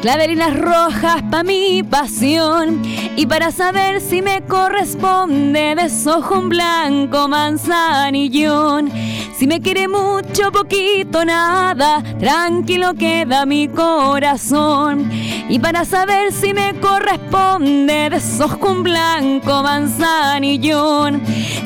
[0.00, 2.82] Claverinas rojas para mi pasión
[3.16, 8.90] y para saber si me corresponde desojo un blanco manzanillón.
[9.38, 15.08] Si me quiere mucho, poquito, nada, tranquilo queda mi corazón.
[15.48, 21.22] Y para saber si me corresponde desojo un blanco manzanillón.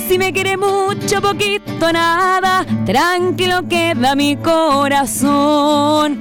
[0.07, 6.19] Si me quiere mucho, poquito, nada, tranquilo queda mi corazón.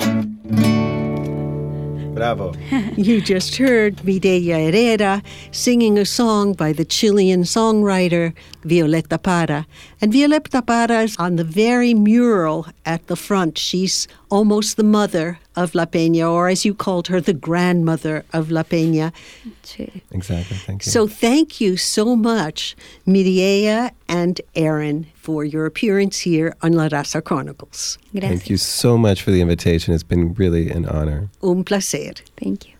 [2.14, 2.54] Bravo.
[2.98, 8.34] you just heard Mireya Herrera singing a song by the Chilean songwriter
[8.64, 9.66] Violeta Parra.
[10.02, 13.58] And Violeta Parra is on the very mural at the front.
[13.58, 18.52] She's almost the mother of La Peña, or as you called her, the grandmother of
[18.52, 19.12] La Peña.
[20.12, 20.58] Exactly.
[20.58, 20.92] Thank you.
[20.92, 27.24] So thank you so much, Mireya and Aaron, for your appearance here on La Raza
[27.24, 28.00] Chronicles.
[28.20, 29.94] Thank you so much for the invitation.
[29.94, 31.30] It's been really an honor.
[31.44, 32.14] Un placer.
[32.38, 32.74] Thank you.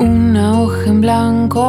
[0.00, 1.64] Una hoja en blanco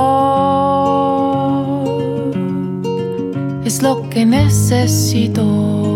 [3.63, 5.90] es lo que necesito.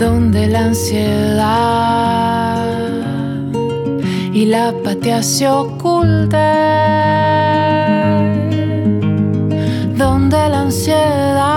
[0.00, 1.90] Donde la ansiedad
[4.32, 6.38] y la apatía se oculten.
[9.98, 11.50] Donde la ansiedad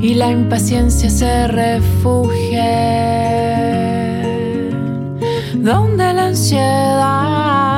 [0.00, 2.62] y la impaciencia se refugien.
[5.56, 7.68] Donde la ansiedad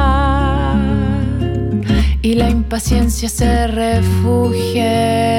[2.22, 5.30] y la impaciencia se refugien.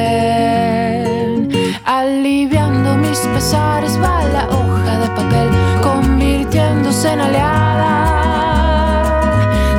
[1.94, 5.50] Aliviando mis pesares va la hoja de papel,
[5.84, 7.92] convirtiéndose en aliada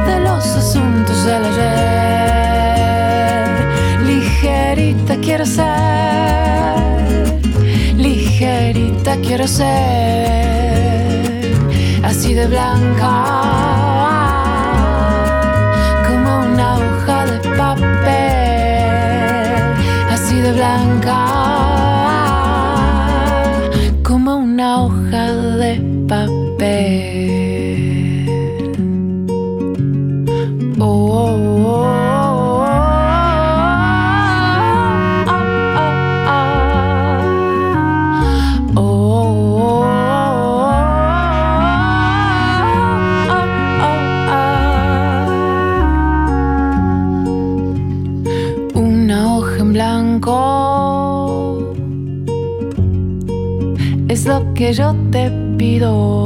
[0.04, 1.88] de los asuntos del ayer.
[4.04, 5.64] Ligerita quiero ser,
[7.96, 9.72] ligerita quiero ser,
[12.04, 13.24] así de blanca
[16.06, 18.82] como una hoja de papel,
[20.10, 21.41] así de blanca
[54.62, 56.24] que yo te pido.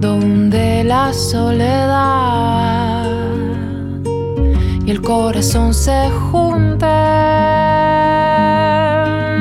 [0.00, 3.06] Donde la soledad
[4.84, 6.88] y el corazón se junten.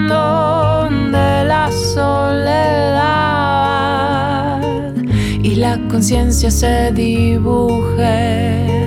[0.07, 3.01] Donde la soledad
[5.41, 8.80] y la conciencia se dibuje.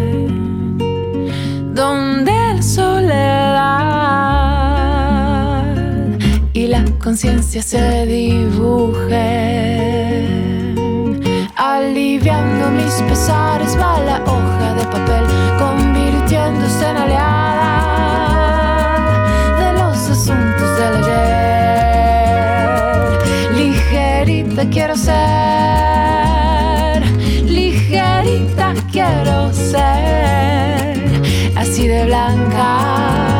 [7.04, 9.12] Conciencia se dibujen.
[11.54, 15.24] Aliviando mis pesares va la hoja de papel,
[15.58, 17.26] convirtiéndose en aliada
[19.60, 22.38] de los asuntos del ayer.
[23.54, 25.12] Ligerita quiero ser,
[27.44, 30.96] ligerita quiero ser,
[31.54, 33.33] así de blanca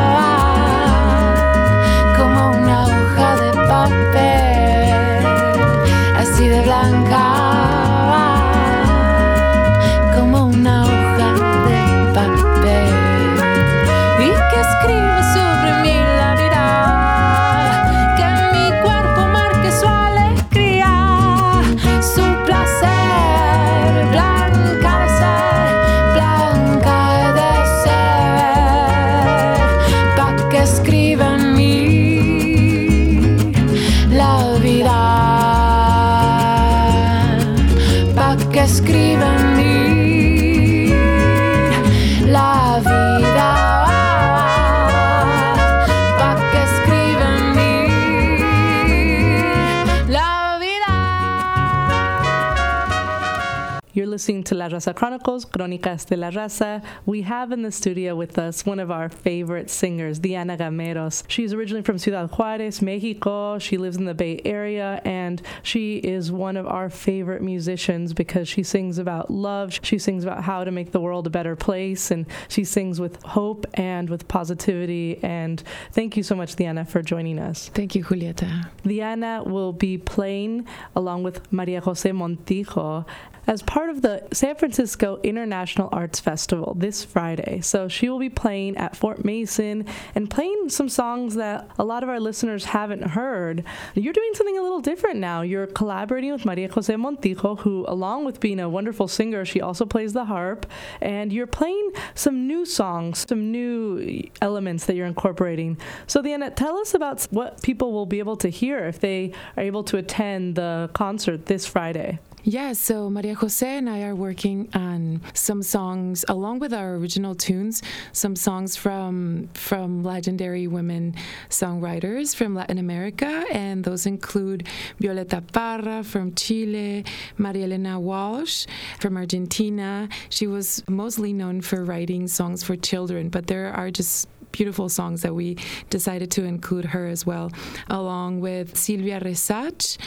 [54.25, 56.85] agency to La Raza Chronicles, Crónicas de la Raza.
[57.07, 61.25] We have in the studio with us one of our favorite singers, Diana Gameros.
[61.29, 63.59] She's originally from Ciudad Juarez, Mexico.
[63.59, 68.47] She lives in the Bay Area, and she is one of our favorite musicians because
[68.47, 69.79] she sings about love.
[69.83, 73.23] She sings about how to make the world a better place, and she sings with
[73.23, 75.21] hope and with positivity.
[75.23, 77.71] And thank you so much, Diana, for joining us.
[77.73, 78.69] Thank you, Julieta.
[78.83, 83.07] Diana will be playing along with Maria Jose Montijo
[83.47, 87.61] as part of the San Francisco International Arts Festival this Friday.
[87.61, 92.03] So she will be playing at Fort Mason and playing some songs that a lot
[92.03, 93.65] of our listeners haven't heard.
[93.95, 95.43] You're doing something a little different now.
[95.43, 99.85] You're collaborating with Maria Jose Montijo, who, along with being a wonderful singer, she also
[99.85, 100.67] plays the harp,
[101.01, 105.79] and you're playing some new songs, some new elements that you're incorporating.
[106.07, 109.63] So, Diana, tell us about what people will be able to hear if they are
[109.63, 112.19] able to attend the concert this Friday.
[112.47, 117.35] Yeah, so Maria Jose and I are working on some songs along with our original
[117.35, 117.83] tunes,
[118.13, 121.15] some songs from from legendary women
[121.49, 124.69] songwriters from Latin America, and those include
[125.01, 127.07] Violeta Parra from Chile,
[127.39, 128.67] Maria Elena Walsh
[129.01, 130.11] from Argentina.
[130.29, 135.23] She was mostly known for writing songs for children, but there are just beautiful songs
[135.23, 135.57] that we
[135.91, 137.51] decided to include her as well,
[137.91, 139.99] along with Sylvia Rexach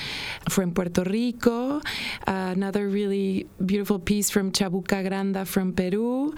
[0.49, 1.81] from Puerto Rico,
[2.25, 6.33] another really beautiful piece from Chabuca Granda from Peru.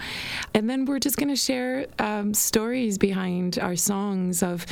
[0.54, 4.66] And then we're just going to share um, stories behind our songs of,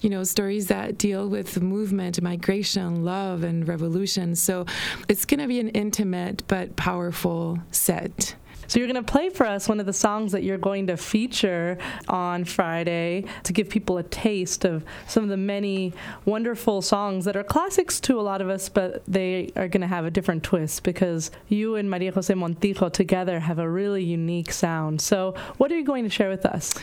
[0.00, 4.34] you know, stories that deal with movement, migration, love, and revolution.
[4.34, 4.64] So
[5.10, 8.34] it's going to be an intimate but powerful set.
[8.68, 10.98] So you're going to play for us one of the songs that you're going to
[10.98, 15.94] feature on Friday to give people a taste of some of the many
[16.26, 19.86] wonderful songs that are classics to a lot of us, but they are going to
[19.86, 24.52] have a different twist because you and Maria Jose Montijo together have a really unique
[24.52, 25.00] sound.
[25.00, 26.74] So what are you going to share with us?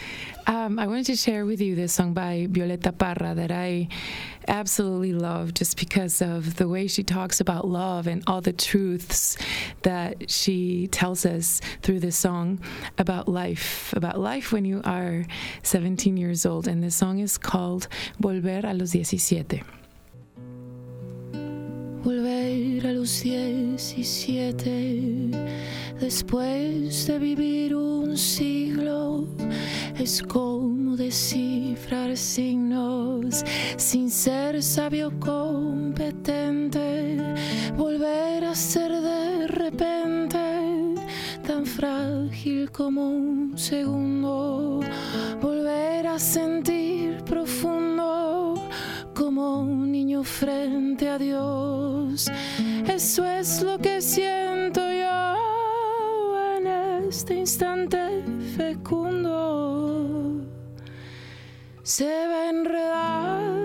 [0.47, 3.88] Um, I wanted to share with you this song by Violeta Parra that I
[4.47, 9.37] absolutely love just because of the way she talks about love and all the truths
[9.83, 12.59] that she tells us through this song
[12.97, 15.25] about life, about life when you are
[15.63, 16.67] 17 years old.
[16.67, 17.87] And this song is called
[18.21, 19.63] Volver a los 17.
[22.86, 25.29] A los 17
[25.99, 29.27] después de vivir un siglo
[29.97, 33.43] es como descifrar signos.
[33.77, 37.17] Sin ser sabio competente
[37.75, 40.38] volver a ser de repente
[41.47, 44.81] tan frágil como un segundo.
[45.41, 47.94] Volver a sentir profundo
[49.36, 52.31] como un niño frente a Dios.
[52.88, 56.67] Eso es lo que siento yo en
[57.09, 58.23] este instante
[58.55, 60.39] fecundo.
[61.83, 63.64] Se va enredando,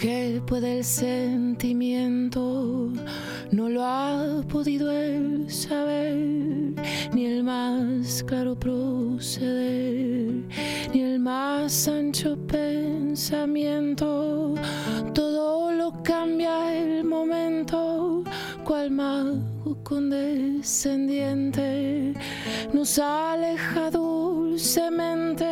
[0.00, 2.90] que puede el sentimiento
[3.50, 6.16] no lo ha podido él saber,
[7.12, 10.42] ni el más claro proceder,
[10.94, 14.54] ni el más ancho pensamiento.
[15.12, 18.24] Todo lo cambia el momento,
[18.64, 18.90] cual
[19.84, 22.14] condescendiente
[22.72, 25.44] nos aleja dulcemente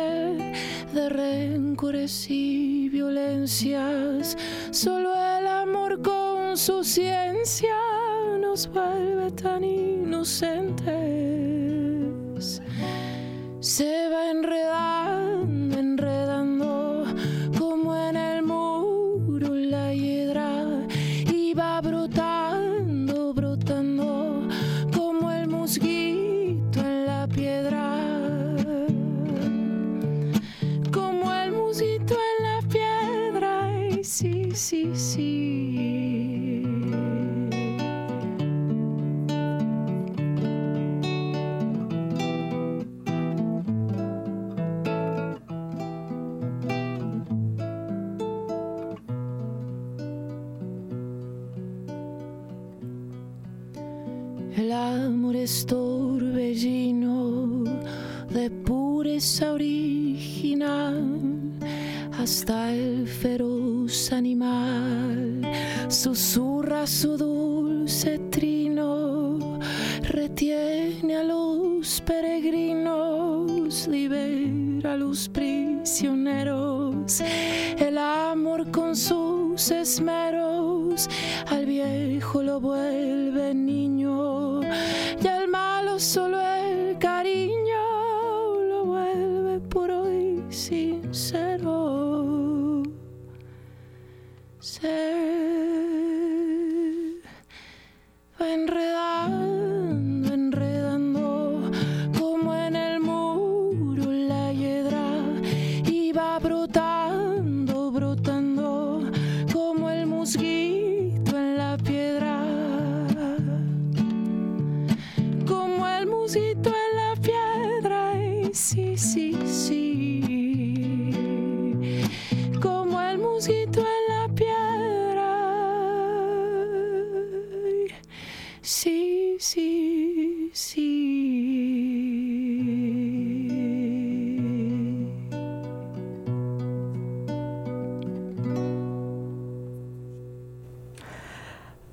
[0.93, 4.37] de rencores y violencias.
[4.71, 7.75] Solo el amor con su ciencia
[8.41, 10.89] nos vuelve tan inocentes.
[13.59, 16.58] Se va enredando, enredando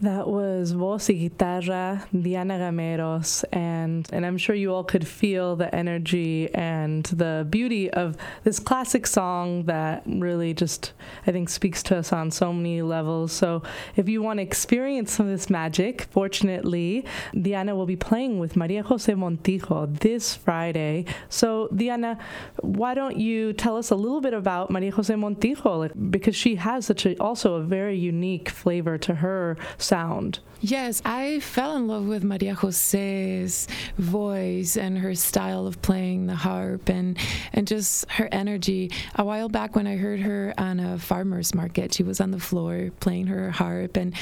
[0.07, 5.57] That was voz y guitarra, Diana Gameros, and and I'm sure you all could feel
[5.57, 10.93] the energy and the beauty of this classic song that really just
[11.27, 13.33] I think speaks to us on so many levels.
[13.33, 13.63] So
[13.97, 17.05] if you want to experience some of this magic, fortunately,
[17.41, 21.05] Diana will be playing with Maria Jose Montijo this Friday.
[21.29, 22.19] So Diana,
[22.61, 26.57] why don't you tell us a little bit about Maria Jose Montijo, like, because she
[26.57, 30.41] has such a also a very unique flavor to her sound.
[30.63, 36.35] Yes, I fell in love with Maria Jose's voice and her style of playing the
[36.35, 37.19] harp and
[37.53, 38.91] and just her energy.
[39.17, 42.41] A while back when I heard her on a farmer's market, she was on the
[42.41, 44.15] floor playing her harp and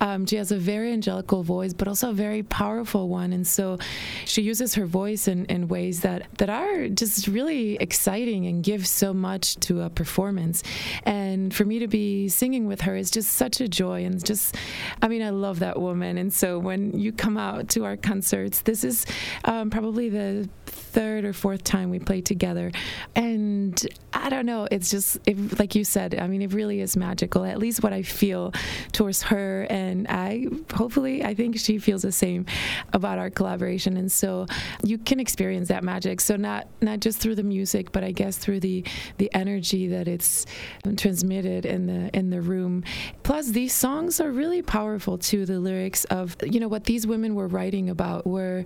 [0.00, 3.32] um, she has a very angelical voice, but also a very powerful one.
[3.32, 3.78] And so
[4.26, 8.86] she uses her voice in, in ways that, that are just really exciting and give
[8.86, 10.62] so much to a performance.
[11.02, 14.54] And for me to be singing with her is just such a joy and just,
[15.02, 16.18] I mean, I love that woman.
[16.18, 19.06] And so when you come out to our concerts, this is
[19.44, 22.70] um, probably the third or fourth time we played together.
[23.14, 26.96] And I don't know, it's just, it, like you said, I mean, it really is
[26.96, 28.52] magical, at least what I feel
[28.92, 29.66] towards her.
[29.70, 32.46] And I, hopefully, I think she feels the same
[32.92, 33.96] about our collaboration.
[33.96, 34.46] And so
[34.84, 36.20] you can experience that magic.
[36.20, 38.84] So not, not just through the music, but I guess through the,
[39.18, 40.46] the energy that it's
[40.96, 42.84] transmitted in the, in the room.
[43.22, 45.46] Plus, these songs are really powerful too.
[45.46, 48.64] The lyrics of, you know, what these women were writing about were,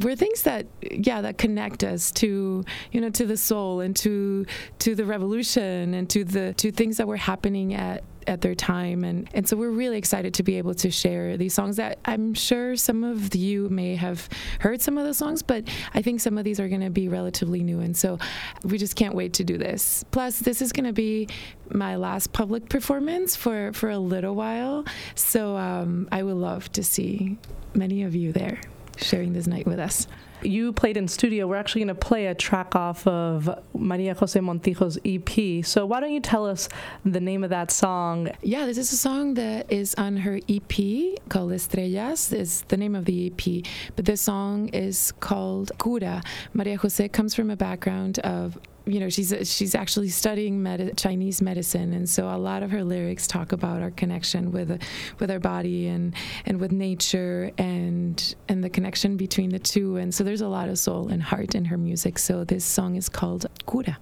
[0.00, 4.46] were things that, yeah, that connect us to, you know, to the soul and to,
[4.78, 9.04] to the revolution and to the, to things that were happening at, at their time.
[9.04, 12.34] And and so we're really excited to be able to share these songs that I'm
[12.34, 14.28] sure some of you may have
[14.60, 17.08] heard some of the songs but I think some of these are going to be
[17.08, 17.80] relatively new.
[17.80, 18.18] And so
[18.64, 20.04] we just can't wait to do this.
[20.10, 21.28] Plus this is going to be
[21.70, 24.84] my last public performance for for a little while.
[25.14, 27.38] So um, I would love to see
[27.74, 28.60] many of you there
[28.96, 30.06] sharing this night with us
[30.44, 31.46] you played in studio.
[31.46, 35.64] We're actually going to play a track off of Maria Jose Montijo's EP.
[35.64, 36.68] So why don't you tell us
[37.04, 38.30] the name of that song?
[38.42, 42.32] Yeah, this is a song that is on her EP called Estrellas.
[42.32, 43.64] Is the name of the EP,
[43.96, 46.22] but the song is called Cura.
[46.52, 51.40] Maria Jose comes from a background of you know she's she's actually studying med- Chinese
[51.42, 54.82] medicine, and so a lot of her lyrics talk about our connection with
[55.18, 56.14] with our body and
[56.46, 59.96] and with nature and and the connection between the two.
[59.96, 62.18] And so there's a lot of soul and heart in her music.
[62.18, 63.98] So this song is called Cura.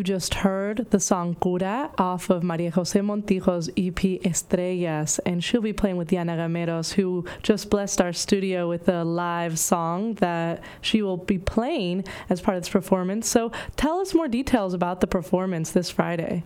[0.00, 5.60] You just heard the song Cura off of Maria Jose Montijo's EP Estrellas, and she'll
[5.60, 10.64] be playing with Diana Gameros, who just blessed our studio with a live song that
[10.80, 13.28] she will be playing as part of this performance.
[13.28, 16.44] So tell us more details about the performance this Friday.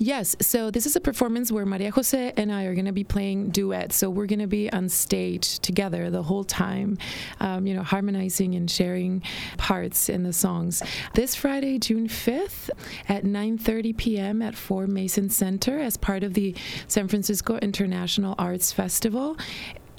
[0.00, 3.02] Yes, so this is a performance where Maria Jose and I are going to be
[3.02, 3.96] playing duets.
[3.96, 6.98] So we're going to be on stage together the whole time,
[7.40, 9.24] um, you know, harmonizing and sharing
[9.56, 10.84] parts in the songs.
[11.14, 12.70] This Friday, June 5th
[13.08, 14.40] at 9:30 p.m.
[14.40, 16.54] at Fort Mason Center as part of the
[16.86, 19.36] San Francisco International Arts Festival.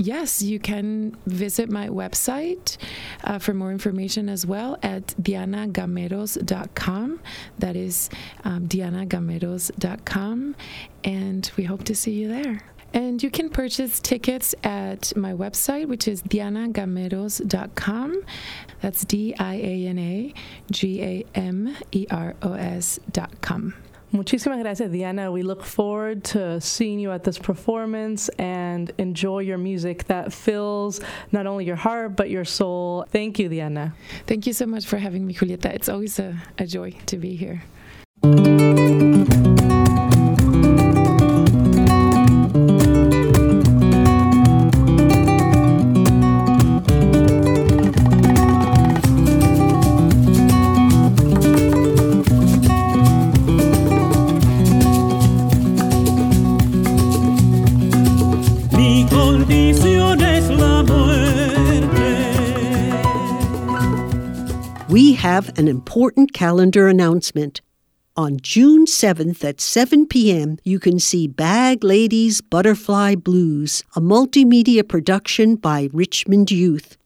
[0.01, 2.77] Yes, you can visit my website
[3.25, 7.19] uh, for more information as well at dianagameros.com.
[7.59, 8.09] That is
[8.45, 10.55] um, dianagameros.com,
[11.03, 12.61] and we hope to see you there.
[12.93, 18.23] And you can purchase tickets at my website, which is dianagameros.com.
[18.79, 20.33] That's D I A N A
[20.71, 23.73] G A M E R O S.com.
[24.11, 25.31] Muchísimas gracias, Diana.
[25.31, 30.99] We look forward to seeing you at this performance and enjoy your music that fills
[31.31, 33.05] not only your heart but your soul.
[33.11, 33.93] Thank you, Diana.
[34.25, 35.73] Thank you so much for having me, Julieta.
[35.73, 37.61] It's always a, a joy to be here.
[65.39, 67.61] Have an important calendar announcement.
[68.17, 74.85] On June 7th at 7 p.m., you can see Bag Ladies Butterfly Blues, a multimedia
[74.85, 76.97] production by Richmond Youth.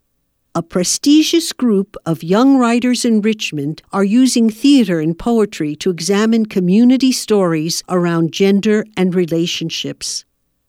[0.55, 6.47] A prestigious group of young writers in Richmond are using theater and poetry to examine
[6.47, 10.25] community stories around gender and relationships.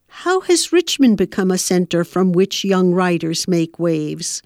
[0.08, 4.42] How has Richmond become a center from which young writers make waves?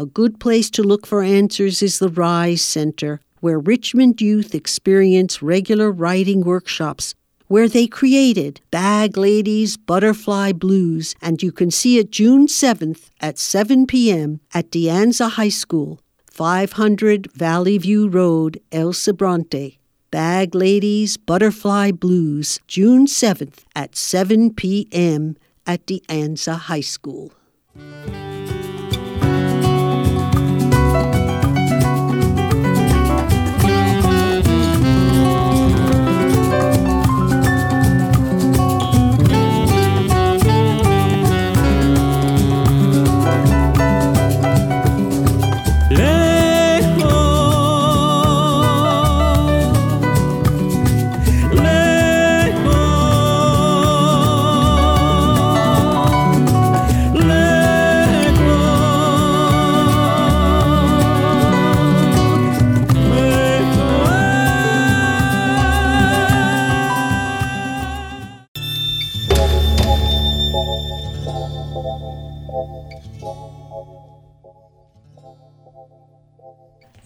[0.00, 5.42] A good place to look for answers is the RYSE Center, where Richmond youth experience
[5.42, 7.14] regular writing workshops
[7.48, 13.38] where they created Bag Ladies Butterfly Blues, and you can see it June 7th at
[13.38, 14.40] 7 p.m.
[14.54, 19.76] at De Anza High School, 500 Valley View Road, El Sobrante.
[20.10, 25.36] Bag Ladies Butterfly Blues, June 7th at 7 p.m.
[25.66, 27.32] at De Anza High School.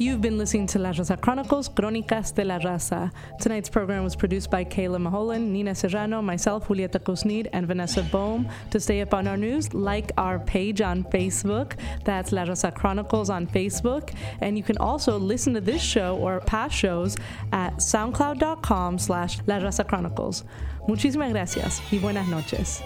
[0.05, 3.11] You've been listening to La Raza Chronicles, Crónicas de la Raza.
[3.40, 8.46] Tonight's program was produced by Kayla Maholan, Nina Serrano, myself, Julieta Kusnir, and Vanessa Bohm.
[8.72, 11.72] To stay up on our news, like our page on Facebook.
[12.05, 14.12] That's La Raza Chronicles on Facebook.
[14.42, 17.16] And you can also listen to this show or past shows
[17.52, 20.44] at soundcloud.com slash La Raza Chronicles.
[20.86, 22.82] Muchísimas gracias y buenas noches.